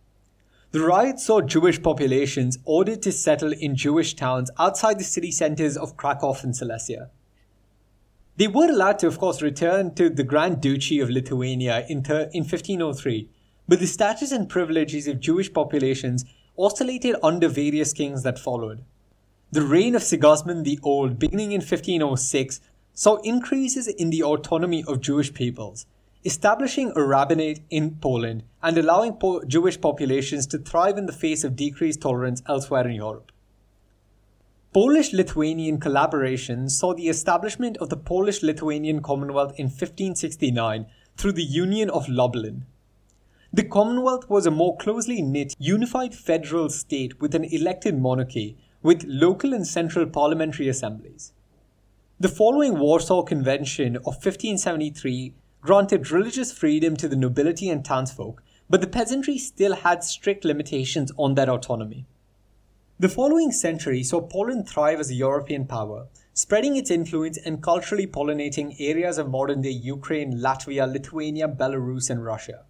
the 0.72 0.82
riots 0.82 1.26
saw 1.26 1.40
Jewish 1.40 1.82
populations 1.82 2.58
ordered 2.66 3.02
to 3.04 3.14
settle 3.14 3.54
in 3.54 3.78
Jewish 3.78 4.14
towns 4.16 4.52
outside 4.60 5.00
the 5.00 5.06
city 5.06 5.32
centers 5.32 5.78
of 5.78 5.96
Krakow 5.96 6.36
and 6.44 6.54
Silesia. 6.54 7.10
They 8.36 8.50
were 8.50 8.68
allowed 8.70 9.00
to, 9.00 9.08
of 9.08 9.18
course, 9.18 9.42
return 9.42 9.96
to 9.96 10.10
the 10.10 10.26
Grand 10.26 10.60
Duchy 10.60 11.00
of 11.00 11.10
Lithuania 11.10 11.86
in, 11.88 12.04
thir- 12.04 12.30
in 12.34 12.44
1503, 12.44 13.30
but 13.70 13.80
the 13.80 13.88
status 13.88 14.34
and 14.34 14.50
privileges 14.50 15.08
of 15.08 15.22
Jewish 15.22 15.54
populations 15.54 16.26
oscillated 16.60 17.16
under 17.24 17.48
various 17.48 17.94
kings 17.94 18.24
that 18.24 18.38
followed. 18.38 18.84
The 19.52 19.62
reign 19.62 19.96
of 19.96 20.04
Sigismund 20.04 20.66
the 20.66 20.78
Old, 20.84 21.18
beginning 21.18 21.54
in 21.54 21.62
1506, 21.62 22.60
saw 22.94 23.16
increases 23.24 23.88
in 23.88 24.10
the 24.10 24.22
autonomy 24.22 24.84
of 24.86 25.00
Jewish 25.00 25.34
peoples, 25.34 25.86
establishing 26.26 26.92
a 26.96 27.04
rabbinate 27.04 27.62
in 27.70 27.96
Poland 27.96 28.44
and 28.62 28.78
allowing 28.78 29.14
po- 29.14 29.44
Jewish 29.46 29.80
populations 29.80 30.46
to 30.48 30.58
thrive 30.58 30.98
in 30.98 31.06
the 31.06 31.14
face 31.14 31.44
of 31.44 31.56
decreased 31.56 32.02
tolerance 32.02 32.44
elsewhere 32.48 32.88
in 32.88 32.96
Europe. 32.96 33.32
Polish 34.72 35.14
Lithuanian 35.14 35.80
collaboration 35.80 36.70
saw 36.70 36.94
the 36.94 37.08
establishment 37.08 37.78
of 37.78 37.90
the 37.90 37.98
Polish 37.98 38.44
Lithuanian 38.44 39.02
Commonwealth 39.02 39.54
in 39.58 39.66
1569 39.66 40.86
through 41.18 41.32
the 41.32 41.44
Union 41.44 41.90
of 41.90 42.08
Lublin. 42.08 42.66
The 43.52 43.64
Commonwealth 43.64 44.30
was 44.30 44.46
a 44.46 44.52
more 44.52 44.78
closely 44.78 45.24
knit, 45.24 45.56
unified 45.58 46.14
federal 46.14 46.70
state 46.70 47.20
with 47.20 47.34
an 47.34 47.46
elected 47.46 47.98
monarchy, 47.98 48.56
with 48.84 49.04
local 49.08 49.56
and 49.56 49.66
central 49.66 50.06
parliamentary 50.06 50.70
assemblies. 50.70 51.34
The 52.20 52.30
following 52.30 52.78
Warsaw 52.78 53.24
Convention 53.24 53.96
of 53.96 54.22
1573 54.22 55.34
granted 55.62 56.12
religious 56.12 56.52
freedom 56.52 56.96
to 56.98 57.08
the 57.08 57.16
nobility 57.16 57.70
and 57.70 57.84
townsfolk, 57.84 58.44
but 58.70 58.82
the 58.82 58.88
peasantry 58.88 59.40
still 59.40 59.78
had 59.78 60.04
strict 60.04 60.46
limitations 60.46 61.12
on 61.18 61.34
their 61.34 61.50
autonomy. 61.50 62.06
The 63.00 63.10
following 63.10 63.52
century 63.52 64.04
saw 64.04 64.22
Poland 64.22 64.70
thrive 64.70 65.00
as 65.00 65.10
a 65.10 65.16
European 65.16 65.66
power, 65.66 66.06
spreading 66.36 66.76
its 66.76 66.92
influence 66.92 67.40
and 67.44 67.64
culturally 67.64 68.06
pollinating 68.06 68.76
areas 68.80 69.18
of 69.18 69.32
modern 69.32 69.64
day 69.64 69.72
Ukraine, 69.72 70.34
Latvia, 70.34 70.86
Lithuania, 70.86 71.48
Belarus, 71.48 72.12
and 72.12 72.24
Russia. 72.24 72.66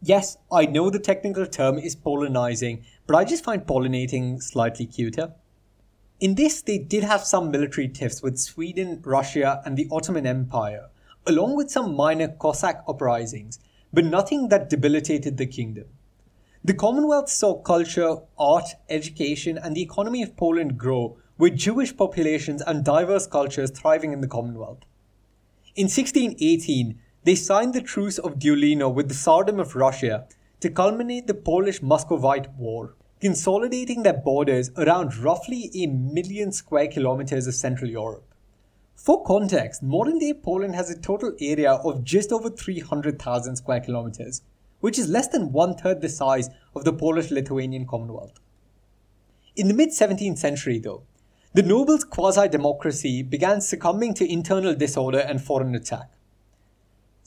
Yes, 0.00 0.36
I 0.50 0.66
know 0.66 0.90
the 0.90 1.00
technical 1.00 1.44
term 1.44 1.76
is 1.76 1.96
pollinizing, 1.96 2.84
but 3.06 3.16
I 3.16 3.24
just 3.24 3.42
find 3.42 3.66
pollinating 3.66 4.40
slightly 4.40 4.86
cuter. 4.86 5.32
In 6.20 6.36
this, 6.36 6.62
they 6.62 6.78
did 6.78 7.02
have 7.02 7.24
some 7.24 7.50
military 7.50 7.88
tiffs 7.88 8.22
with 8.22 8.38
Sweden, 8.38 9.00
Russia, 9.04 9.60
and 9.64 9.76
the 9.76 9.88
Ottoman 9.90 10.26
Empire, 10.26 10.88
along 11.26 11.56
with 11.56 11.70
some 11.70 11.96
minor 11.96 12.28
Cossack 12.28 12.84
uprisings, 12.86 13.58
but 13.92 14.04
nothing 14.04 14.48
that 14.48 14.70
debilitated 14.70 15.36
the 15.36 15.46
kingdom. 15.46 15.86
The 16.64 16.74
Commonwealth 16.74 17.28
saw 17.28 17.60
culture, 17.60 18.16
art, 18.38 18.74
education, 18.88 19.58
and 19.58 19.74
the 19.74 19.82
economy 19.82 20.22
of 20.22 20.36
Poland 20.36 20.78
grow, 20.78 21.16
with 21.38 21.56
Jewish 21.56 21.96
populations 21.96 22.62
and 22.62 22.84
diverse 22.84 23.26
cultures 23.26 23.70
thriving 23.70 24.12
in 24.12 24.20
the 24.20 24.28
Commonwealth. 24.28 24.80
In 25.74 25.84
1618, 25.84 26.98
they 27.28 27.34
signed 27.34 27.74
the 27.74 27.82
Truce 27.82 28.16
of 28.16 28.38
Deulino 28.38 28.90
with 28.90 29.08
the 29.08 29.14
Tsardom 29.14 29.60
of 29.60 29.76
Russia 29.76 30.26
to 30.60 30.70
culminate 30.70 31.26
the 31.26 31.34
Polish 31.34 31.82
Muscovite 31.82 32.50
War, 32.54 32.94
consolidating 33.20 34.02
their 34.02 34.14
borders 34.14 34.70
around 34.78 35.14
roughly 35.14 35.70
a 35.74 35.88
million 35.88 36.52
square 36.52 36.88
kilometers 36.88 37.46
of 37.46 37.54
Central 37.54 37.90
Europe. 37.90 38.24
For 38.96 39.22
context, 39.24 39.82
modern 39.82 40.18
day 40.18 40.32
Poland 40.32 40.74
has 40.74 40.88
a 40.88 40.98
total 40.98 41.34
area 41.38 41.72
of 41.72 42.02
just 42.02 42.32
over 42.32 42.48
300,000 42.48 43.56
square 43.56 43.80
kilometers, 43.80 44.40
which 44.80 44.98
is 44.98 45.10
less 45.10 45.28
than 45.28 45.52
one 45.52 45.76
third 45.76 46.00
the 46.00 46.08
size 46.08 46.48
of 46.74 46.84
the 46.84 46.94
Polish 46.94 47.30
Lithuanian 47.30 47.86
Commonwealth. 47.86 48.40
In 49.54 49.68
the 49.68 49.74
mid 49.74 49.90
17th 49.90 50.38
century, 50.38 50.78
though, 50.78 51.02
the 51.52 51.62
nobles' 51.62 52.04
quasi 52.04 52.48
democracy 52.48 53.22
began 53.22 53.60
succumbing 53.60 54.14
to 54.14 54.32
internal 54.32 54.74
disorder 54.74 55.18
and 55.18 55.42
foreign 55.42 55.74
attack. 55.74 56.08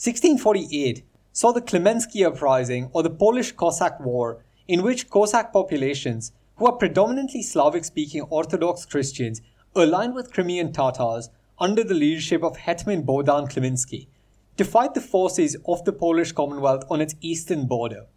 1648 0.03 1.03
saw 1.31 1.51
the 1.51 1.61
Khmelnytsky 1.61 2.25
Uprising 2.25 2.89
or 2.91 3.03
the 3.03 3.09
Polish 3.11 3.51
Cossack 3.51 3.99
War, 3.99 4.43
in 4.67 4.81
which 4.81 5.11
Cossack 5.11 5.53
populations, 5.53 6.31
who 6.55 6.65
are 6.65 6.75
predominantly 6.75 7.43
Slavic 7.43 7.85
speaking 7.85 8.21
Orthodox 8.21 8.83
Christians, 8.83 9.43
aligned 9.75 10.15
with 10.15 10.33
Crimean 10.33 10.73
Tatars, 10.73 11.29
under 11.59 11.83
the 11.83 11.93
leadership 11.93 12.43
of 12.43 12.57
Hetman 12.57 13.03
Bohdan 13.03 13.47
Khmelnytsky 13.47 14.07
to 14.57 14.65
fight 14.65 14.95
the 14.95 15.01
forces 15.01 15.55
of 15.67 15.85
the 15.85 15.93
Polish 15.93 16.31
Commonwealth 16.31 16.83
on 16.89 16.99
its 16.99 17.13
eastern 17.21 17.67
border. 17.67 18.07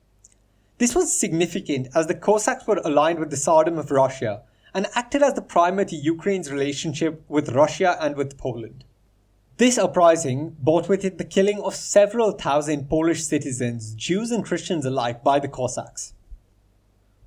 This 0.79 0.95
was 0.95 1.21
significant 1.21 1.89
as 1.95 2.07
the 2.07 2.15
Cossacks 2.15 2.67
were 2.67 2.81
aligned 2.83 3.19
with 3.19 3.29
the 3.29 3.37
Tsardom 3.37 3.77
of 3.77 3.91
Russia 3.91 4.41
and 4.73 4.87
acted 4.95 5.23
as 5.23 5.35
the 5.35 5.43
primer 5.43 5.85
to 5.85 5.97
Ukraine's 5.97 6.51
relationship 6.51 7.23
with 7.29 7.51
Russia 7.51 7.99
and 8.01 8.17
with 8.17 8.39
Poland. 8.39 8.85
This 9.57 9.79
uprising 9.79 10.57
brought 10.59 10.89
with 10.89 11.05
it 11.05 11.17
the 11.17 11.25
killing 11.25 11.61
of 11.61 11.77
several 11.77 12.33
thousand 12.33 12.89
Polish 12.89 13.23
citizens, 13.23 13.95
Jews 13.95 14.33
and 14.33 14.45
Christians 14.45 14.85
alike, 14.85 15.23
by 15.23 15.39
the 15.39 15.47
Cossacks. 15.47 16.13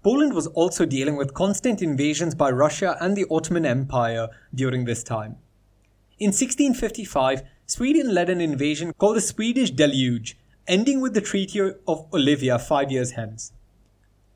Poland 0.04 0.34
was 0.34 0.48
also 0.48 0.86
dealing 0.86 1.16
with 1.16 1.34
constant 1.34 1.82
invasions 1.82 2.36
by 2.36 2.52
Russia 2.52 2.98
and 3.00 3.16
the 3.16 3.26
Ottoman 3.32 3.66
Empire 3.66 4.28
during 4.54 4.84
this 4.84 5.04
time. 5.04 5.38
In 6.20 6.32
1655, 6.32 7.44
Sweden 7.66 8.14
led 8.14 8.30
an 8.30 8.42
invasion 8.42 8.92
called 8.98 9.16
the 9.16 9.22
Swedish 9.22 9.72
Deluge, 9.72 10.38
ending 10.68 11.00
with 11.00 11.14
the 11.14 11.22
Treaty 11.22 11.62
of 11.62 12.14
Oliva 12.14 12.60
five 12.60 12.92
years 12.92 13.12
hence. 13.12 13.54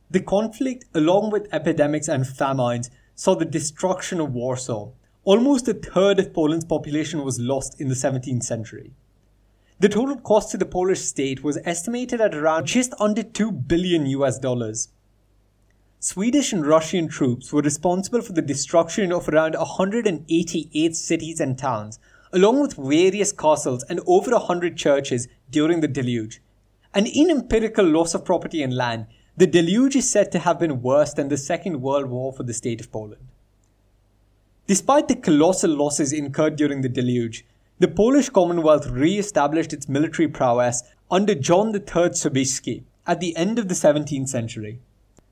The 0.10 0.21
conflict, 0.21 0.86
along 0.93 1.32
with 1.32 1.54
epidemics 1.54 2.08
and 2.08 2.25
famines, 2.25 2.89
saw 3.15 3.36
the 3.36 3.43
destruction 3.43 4.21
of 4.21 4.34
Warsaw. 4.34 4.91
Almost 5.24 5.68
a 5.68 5.76
third 5.76 6.18
of 6.18 6.34
Poland's 6.34 6.66
population 6.66 7.24
was 7.24 7.40
lost 7.40 7.80
in 7.80 7.90
the 7.90 7.94
17th 7.94 8.42
century. 8.42 8.96
The 9.80 9.88
total 9.88 10.16
cost 10.16 10.50
to 10.50 10.58
the 10.58 10.66
Polish 10.66 11.02
state 11.02 11.44
was 11.44 11.60
estimated 11.64 12.20
at 12.20 12.34
around 12.34 12.66
just 12.66 12.96
under 13.00 13.22
2 13.22 13.52
billion 13.52 14.08
US 14.08 14.40
dollars. 14.40 14.90
Swedish 16.00 16.52
and 16.52 16.66
Russian 16.66 17.08
troops 17.08 17.54
were 17.54 17.62
responsible 17.62 18.22
for 18.22 18.34
the 18.34 18.42
destruction 18.42 19.12
of 19.12 19.30
around 19.30 19.54
188 19.54 20.96
cities 20.96 21.40
and 21.40 21.56
towns, 21.56 22.00
along 22.34 22.60
with 22.60 22.74
various 22.74 23.32
castles 23.32 23.84
and 23.84 24.00
over 24.08 24.32
100 24.32 24.76
churches 24.76 25.28
during 25.52 25.82
the 25.82 25.88
deluge. 25.88 26.42
And 26.96 27.06
in 27.06 27.30
empirical 27.30 27.86
loss 27.86 28.16
of 28.16 28.26
property 28.26 28.64
and 28.64 28.76
land, 28.76 29.06
the 29.38 29.46
deluge 29.46 29.96
is 29.96 30.10
said 30.10 30.32
to 30.32 30.40
have 30.40 30.58
been 30.58 30.82
worse 30.82 31.14
than 31.14 31.28
the 31.28 31.38
Second 31.38 31.80
World 31.80 32.08
War 32.08 32.34
for 32.34 32.42
the 32.42 32.56
state 32.56 32.82
of 32.82 32.92
Poland. 32.92 33.31
Despite 34.67 35.08
the 35.08 35.15
colossal 35.15 35.71
losses 35.71 36.13
incurred 36.13 36.56
during 36.56 36.82
the 36.82 36.89
deluge, 36.89 37.45
the 37.80 37.88
Polish 37.88 38.30
Commonwealth 38.30 38.88
re 38.88 39.17
established 39.17 39.74
its 39.74 39.89
military 39.89 40.28
prowess 40.28 40.84
under 41.10 41.34
John 41.34 41.74
III 41.74 42.12
Sobieski 42.12 42.84
at 43.08 43.19
the 43.19 43.36
end 43.36 43.58
of 43.58 43.67
the 43.67 43.74
17th 43.74 44.30
century. 44.30 44.80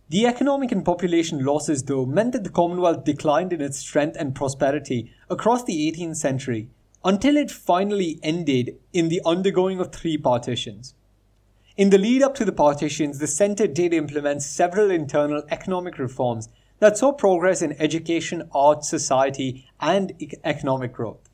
The 0.10 0.26
economic 0.26 0.72
and 0.72 0.84
population 0.84 1.46
losses, 1.46 1.84
though, 1.84 2.06
meant 2.06 2.32
that 2.32 2.44
the 2.44 2.50
Commonwealth 2.50 3.04
declined 3.04 3.54
in 3.54 3.62
its 3.62 3.78
strength 3.78 4.18
and 4.20 4.34
prosperity 4.34 5.12
across 5.30 5.64
the 5.64 5.92
18th 5.92 6.16
century 6.16 6.68
until 7.06 7.38
it 7.38 7.52
finally 7.52 8.20
ended 8.24 8.76
in 8.92 9.10
the 9.10 9.22
undergoing 9.24 9.80
of 9.80 9.92
three 9.92 10.18
partitions. 10.18 10.96
In 11.78 11.92
the 11.92 12.00
lead 12.00 12.24
up 12.24 12.34
to 12.36 12.46
the 12.46 12.52
partitions, 12.52 13.20
the 13.20 13.28
centre 13.28 13.68
did 13.68 13.94
implement 13.94 14.42
several 14.42 14.90
internal 14.90 15.44
economic 15.50 16.00
reforms 16.00 16.50
that 16.80 16.98
saw 16.98 17.12
progress 17.12 17.62
in 17.62 17.80
education, 17.82 18.50
art, 18.54 18.84
society, 18.84 19.68
and 19.80 20.14
economic 20.46 20.94
growth. 20.94 21.30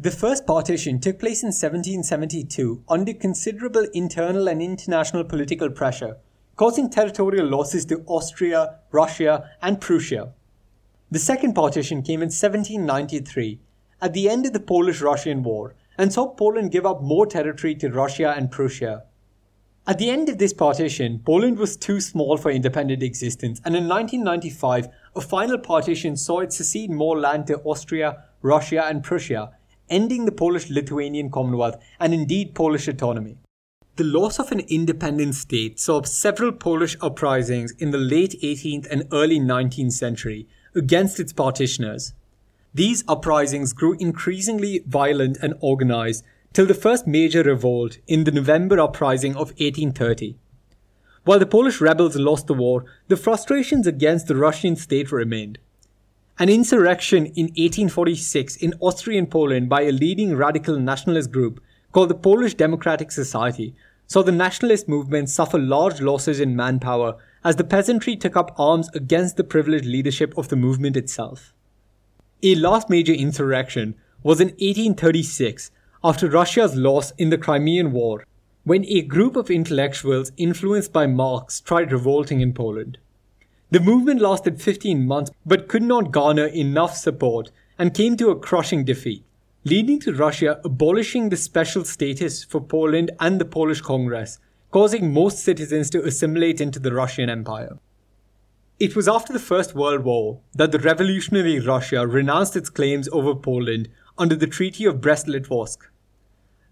The 0.00 0.10
first 0.10 0.46
partition 0.46 0.98
took 0.98 1.18
place 1.18 1.42
in 1.42 1.48
1772 1.48 2.82
under 2.88 3.12
considerable 3.12 3.86
internal 3.92 4.48
and 4.48 4.60
international 4.62 5.24
political 5.24 5.70
pressure 5.70 6.16
causing 6.56 6.90
territorial 6.90 7.46
losses 7.46 7.84
to 7.86 8.04
Austria, 8.06 8.78
Russia, 8.90 9.50
and 9.62 9.80
Prussia. 9.80 10.32
The 11.10 11.18
second 11.18 11.54
partition 11.54 12.02
came 12.02 12.20
in 12.20 12.28
1793, 12.28 13.58
at 14.00 14.12
the 14.12 14.28
end 14.28 14.46
of 14.46 14.52
the 14.52 14.60
Polish 14.60 15.00
Russian 15.00 15.42
War, 15.42 15.74
and 15.98 16.12
saw 16.12 16.28
Poland 16.28 16.70
give 16.70 16.86
up 16.86 17.02
more 17.02 17.26
territory 17.26 17.74
to 17.76 17.90
Russia 17.90 18.34
and 18.36 18.50
Prussia. 18.50 19.04
At 19.84 19.98
the 19.98 20.10
end 20.10 20.28
of 20.28 20.38
this 20.38 20.52
partition, 20.52 21.20
Poland 21.24 21.58
was 21.58 21.76
too 21.76 22.00
small 22.00 22.36
for 22.36 22.52
independent 22.52 23.02
existence, 23.02 23.60
and 23.64 23.74
in 23.74 23.88
1995, 23.88 24.88
a 25.16 25.20
final 25.20 25.58
partition 25.58 26.16
saw 26.16 26.38
it 26.38 26.52
cede 26.52 26.92
more 26.92 27.18
land 27.18 27.48
to 27.48 27.58
Austria, 27.64 28.22
Russia, 28.42 28.84
and 28.86 29.02
Prussia, 29.02 29.50
ending 29.90 30.24
the 30.24 30.30
Polish 30.30 30.70
Lithuanian 30.70 31.32
Commonwealth 31.32 31.82
and 31.98 32.14
indeed 32.14 32.54
Polish 32.54 32.86
autonomy. 32.86 33.38
The 33.96 34.04
loss 34.04 34.38
of 34.38 34.52
an 34.52 34.60
independent 34.60 35.34
state 35.34 35.80
saw 35.80 36.02
several 36.02 36.52
Polish 36.52 36.96
uprisings 37.00 37.72
in 37.72 37.90
the 37.90 37.98
late 37.98 38.40
18th 38.40 38.86
and 38.88 39.08
early 39.12 39.40
19th 39.40 39.92
century 39.92 40.46
against 40.76 41.18
its 41.18 41.32
partitioners. 41.32 42.14
These 42.72 43.02
uprisings 43.08 43.72
grew 43.72 43.96
increasingly 43.98 44.84
violent 44.86 45.38
and 45.42 45.54
organized 45.60 46.24
till 46.52 46.66
the 46.66 46.74
first 46.74 47.06
major 47.06 47.42
revolt 47.42 47.98
in 48.06 48.24
the 48.24 48.30
November 48.30 48.78
uprising 48.78 49.32
of 49.32 49.48
1830. 49.58 50.36
While 51.24 51.38
the 51.38 51.46
Polish 51.46 51.80
rebels 51.80 52.16
lost 52.16 52.46
the 52.46 52.54
war, 52.54 52.84
the 53.08 53.16
frustrations 53.16 53.86
against 53.86 54.26
the 54.26 54.36
Russian 54.36 54.76
state 54.76 55.12
remained. 55.12 55.58
An 56.38 56.48
insurrection 56.48 57.26
in 57.26 57.46
1846 57.46 58.56
in 58.56 58.74
Austrian 58.80 59.26
Poland 59.26 59.68
by 59.68 59.82
a 59.82 59.92
leading 59.92 60.36
radical 60.36 60.78
nationalist 60.78 61.30
group 61.30 61.62
called 61.92 62.10
the 62.10 62.14
Polish 62.14 62.54
Democratic 62.54 63.12
Society 63.12 63.74
saw 64.06 64.22
the 64.22 64.32
nationalist 64.32 64.88
movement 64.88 65.30
suffer 65.30 65.58
large 65.58 66.00
losses 66.00 66.40
in 66.40 66.56
manpower 66.56 67.16
as 67.44 67.56
the 67.56 67.64
peasantry 67.64 68.16
took 68.16 68.36
up 68.36 68.54
arms 68.58 68.88
against 68.94 69.36
the 69.36 69.44
privileged 69.44 69.86
leadership 69.86 70.36
of 70.36 70.48
the 70.48 70.56
movement 70.56 70.96
itself. 70.96 71.54
A 72.42 72.54
last 72.56 72.90
major 72.90 73.12
insurrection 73.12 73.94
was 74.22 74.40
in 74.40 74.48
1836 74.48 75.70
after 76.04 76.28
Russia's 76.28 76.74
loss 76.74 77.12
in 77.12 77.30
the 77.30 77.38
Crimean 77.38 77.92
War 77.92 78.24
when 78.64 78.84
a 78.86 79.02
group 79.02 79.36
of 79.36 79.50
intellectuals 79.50 80.32
influenced 80.36 80.92
by 80.92 81.06
Marx 81.06 81.60
tried 81.60 81.92
revolting 81.92 82.40
in 82.40 82.52
Poland. 82.52 82.98
The 83.70 83.80
movement 83.80 84.20
lasted 84.20 84.60
15 84.60 85.06
months 85.06 85.30
but 85.46 85.68
could 85.68 85.82
not 85.82 86.10
garner 86.10 86.46
enough 86.46 86.96
support 86.96 87.50
and 87.78 87.94
came 87.94 88.16
to 88.16 88.30
a 88.30 88.38
crushing 88.38 88.84
defeat, 88.84 89.24
leading 89.64 90.00
to 90.00 90.12
Russia 90.12 90.60
abolishing 90.64 91.28
the 91.28 91.36
special 91.36 91.84
status 91.84 92.42
for 92.42 92.60
Poland 92.60 93.12
and 93.20 93.40
the 93.40 93.44
Polish 93.44 93.80
Congress, 93.80 94.38
causing 94.72 95.12
most 95.12 95.38
citizens 95.38 95.88
to 95.90 96.02
assimilate 96.02 96.60
into 96.60 96.80
the 96.80 96.92
Russian 96.92 97.30
Empire. 97.30 97.78
It 98.80 98.96
was 98.96 99.06
after 99.06 99.32
the 99.32 99.38
First 99.38 99.76
World 99.76 100.02
War 100.02 100.40
that 100.54 100.72
the 100.72 100.78
revolutionary 100.80 101.60
Russia 101.60 102.06
renounced 102.06 102.56
its 102.56 102.70
claims 102.70 103.08
over 103.12 103.34
Poland 103.34 103.88
under 104.18 104.34
the 104.34 104.46
Treaty 104.46 104.84
of 104.84 105.00
Brest-Litovsk. 105.00 105.78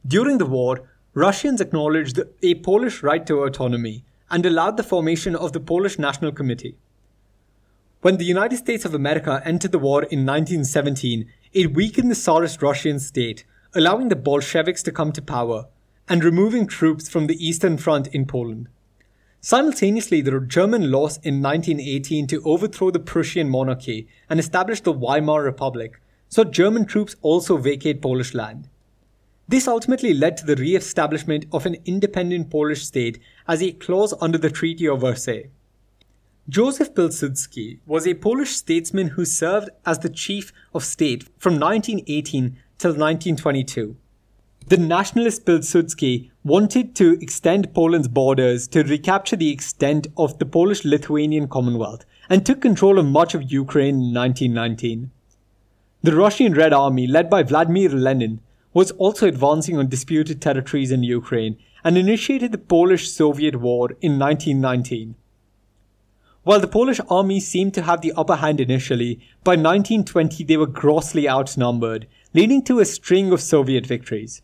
During 0.06 0.38
the 0.38 0.46
war, 0.46 0.88
Russians 1.12 1.60
acknowledged 1.60 2.18
a 2.42 2.54
Polish 2.56 3.02
right 3.02 3.26
to 3.26 3.42
autonomy 3.42 4.04
and 4.30 4.46
allowed 4.46 4.76
the 4.76 4.82
formation 4.82 5.36
of 5.36 5.52
the 5.52 5.60
Polish 5.60 5.98
National 5.98 6.32
Committee. 6.32 6.76
When 8.00 8.16
the 8.16 8.24
United 8.24 8.56
States 8.56 8.86
of 8.86 8.94
America 8.94 9.42
entered 9.44 9.72
the 9.72 9.78
war 9.78 10.04
in 10.04 10.24
1917, 10.24 11.30
it 11.52 11.74
weakened 11.74 12.10
the 12.10 12.14
Tsarist 12.14 12.62
Russian 12.62 12.98
state, 12.98 13.44
allowing 13.74 14.08
the 14.08 14.16
Bolsheviks 14.16 14.82
to 14.84 14.92
come 14.92 15.12
to 15.12 15.20
power 15.20 15.66
and 16.08 16.24
removing 16.24 16.66
troops 16.66 17.08
from 17.08 17.26
the 17.26 17.46
Eastern 17.46 17.76
Front 17.76 18.06
in 18.08 18.24
Poland. 18.24 18.68
Simultaneously, 19.42 20.22
the 20.22 20.40
German 20.40 20.90
loss 20.90 21.18
in 21.18 21.42
1918 21.42 22.26
to 22.28 22.42
overthrow 22.44 22.90
the 22.90 22.98
Prussian 22.98 23.50
monarchy 23.50 24.08
and 24.30 24.40
establish 24.40 24.80
the 24.80 24.92
Weimar 24.92 25.42
Republic 25.42 26.00
saw 26.28 26.44
German 26.44 26.86
troops 26.86 27.16
also 27.20 27.58
vacate 27.58 28.00
Polish 28.00 28.32
land. 28.32 28.68
This 29.50 29.66
ultimately 29.66 30.14
led 30.14 30.36
to 30.36 30.46
the 30.46 30.54
re 30.54 30.76
establishment 30.76 31.44
of 31.50 31.66
an 31.66 31.76
independent 31.84 32.50
Polish 32.50 32.86
state 32.86 33.18
as 33.48 33.60
a 33.60 33.72
clause 33.72 34.14
under 34.20 34.38
the 34.38 34.48
Treaty 34.48 34.86
of 34.86 35.00
Versailles. 35.00 35.50
Joseph 36.48 36.94
Pilsudski 36.94 37.80
was 37.84 38.06
a 38.06 38.14
Polish 38.14 38.50
statesman 38.50 39.08
who 39.08 39.24
served 39.24 39.68
as 39.84 39.98
the 39.98 40.08
chief 40.08 40.52
of 40.72 40.84
state 40.84 41.24
from 41.36 41.58
1918 41.58 42.58
till 42.78 42.90
1922. 42.90 43.96
The 44.68 44.76
nationalist 44.76 45.44
Pilsudski 45.44 46.30
wanted 46.44 46.94
to 46.94 47.18
extend 47.20 47.74
Poland's 47.74 48.06
borders 48.06 48.68
to 48.68 48.84
recapture 48.84 49.34
the 49.34 49.50
extent 49.50 50.06
of 50.16 50.38
the 50.38 50.46
Polish 50.46 50.84
Lithuanian 50.84 51.48
Commonwealth 51.48 52.04
and 52.28 52.46
took 52.46 52.60
control 52.60 53.00
of 53.00 53.06
much 53.06 53.34
of 53.34 53.50
Ukraine 53.50 53.96
in 53.96 54.14
1919. 54.14 55.10
The 56.04 56.14
Russian 56.14 56.54
Red 56.54 56.72
Army, 56.72 57.08
led 57.08 57.28
by 57.28 57.42
Vladimir 57.42 57.88
Lenin, 57.88 58.38
was 58.72 58.90
also 58.92 59.26
advancing 59.26 59.76
on 59.76 59.88
disputed 59.88 60.40
territories 60.40 60.90
in 60.90 61.02
Ukraine 61.02 61.56
and 61.82 61.98
initiated 61.98 62.52
the 62.52 62.58
Polish 62.58 63.10
Soviet 63.10 63.56
War 63.56 63.90
in 64.00 64.18
1919. 64.18 65.16
While 66.42 66.60
the 66.60 66.68
Polish 66.68 67.00
army 67.10 67.38
seemed 67.40 67.74
to 67.74 67.82
have 67.82 68.00
the 68.00 68.12
upper 68.16 68.36
hand 68.36 68.60
initially, 68.60 69.20
by 69.44 69.52
1920 69.52 70.44
they 70.44 70.56
were 70.56 70.66
grossly 70.66 71.28
outnumbered, 71.28 72.06
leading 72.32 72.62
to 72.64 72.80
a 72.80 72.84
string 72.84 73.32
of 73.32 73.40
Soviet 73.40 73.86
victories. 73.86 74.42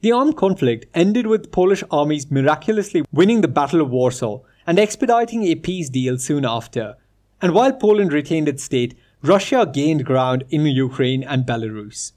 The 0.00 0.12
armed 0.12 0.36
conflict 0.36 0.86
ended 0.94 1.26
with 1.26 1.50
Polish 1.50 1.82
armies 1.90 2.30
miraculously 2.30 3.04
winning 3.12 3.40
the 3.40 3.48
Battle 3.48 3.80
of 3.80 3.90
Warsaw 3.90 4.40
and 4.64 4.78
expediting 4.78 5.44
a 5.44 5.56
peace 5.56 5.88
deal 5.88 6.18
soon 6.18 6.44
after. 6.44 6.94
And 7.42 7.52
while 7.52 7.72
Poland 7.72 8.12
retained 8.12 8.48
its 8.48 8.62
state, 8.62 8.94
Russia 9.22 9.68
gained 9.72 10.04
ground 10.04 10.44
in 10.50 10.66
Ukraine 10.66 11.24
and 11.24 11.44
Belarus. 11.44 12.12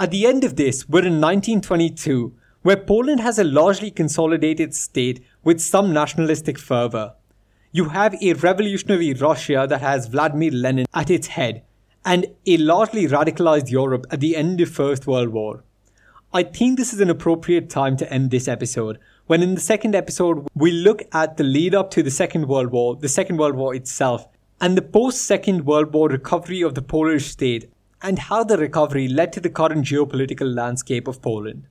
At 0.00 0.12
the 0.12 0.26
end 0.26 0.44
of 0.44 0.56
this, 0.56 0.88
we're 0.88 1.00
in 1.00 1.20
1922, 1.20 2.32
where 2.62 2.78
Poland 2.78 3.20
has 3.20 3.38
a 3.38 3.44
largely 3.44 3.90
consolidated 3.90 4.74
state 4.74 5.22
with 5.44 5.60
some 5.60 5.92
nationalistic 5.92 6.58
fervor. 6.58 7.12
You 7.70 7.90
have 7.90 8.14
a 8.22 8.32
revolutionary 8.32 9.12
Russia 9.12 9.66
that 9.68 9.82
has 9.82 10.06
Vladimir 10.06 10.52
Lenin 10.52 10.86
at 10.94 11.10
its 11.10 11.26
head, 11.26 11.64
and 12.02 12.28
a 12.46 12.56
largely 12.56 13.08
radicalized 13.08 13.70
Europe 13.70 14.06
at 14.10 14.20
the 14.20 14.36
end 14.36 14.62
of 14.62 14.70
First 14.70 15.06
World 15.06 15.28
War. 15.28 15.64
I 16.32 16.44
think 16.44 16.78
this 16.78 16.94
is 16.94 17.00
an 17.02 17.10
appropriate 17.10 17.68
time 17.68 17.98
to 17.98 18.10
end 18.10 18.30
this 18.30 18.48
episode, 18.48 18.98
when 19.26 19.42
in 19.42 19.54
the 19.54 19.60
second 19.60 19.94
episode 19.94 20.48
we 20.54 20.72
look 20.72 21.02
at 21.12 21.36
the 21.36 21.44
lead 21.44 21.74
up 21.74 21.90
to 21.90 22.02
the 22.02 22.10
Second 22.10 22.48
World 22.48 22.70
War, 22.70 22.96
the 22.96 23.06
Second 23.10 23.36
World 23.36 23.54
War 23.54 23.74
itself, 23.74 24.26
and 24.62 24.78
the 24.78 24.82
post 24.82 25.20
Second 25.26 25.66
World 25.66 25.92
War 25.92 26.08
recovery 26.08 26.62
of 26.62 26.74
the 26.74 26.80
Polish 26.80 27.26
state 27.26 27.70
and 28.02 28.18
how 28.18 28.44
the 28.44 28.56
recovery 28.56 29.08
led 29.08 29.32
to 29.32 29.40
the 29.40 29.50
current 29.50 29.84
geopolitical 29.84 30.54
landscape 30.54 31.06
of 31.06 31.20
Poland. 31.22 31.66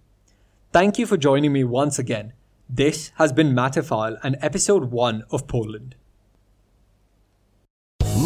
Thank 0.72 1.00
you 1.00 1.06
for 1.06 1.18
joining 1.18 1.54
me 1.54 1.64
once 1.64 1.98
again. 1.98 2.34
This 2.70 3.12
has 3.16 3.34
been 3.34 3.54
Matterfile 3.54 4.20
and 4.22 4.38
episode 4.42 4.92
1 4.92 5.24
of 5.32 5.48
Poland. 5.48 5.96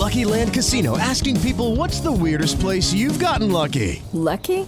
Lucky 0.04 0.26
Land 0.26 0.54
Casino 0.54 0.98
asking 0.98 1.40
people 1.40 1.78
what's 1.78 2.02
the 2.02 2.12
weirdest 2.12 2.60
place 2.60 2.92
you've 2.92 3.20
gotten 3.20 3.50
lucky? 3.52 4.02
Lucky? 4.12 4.68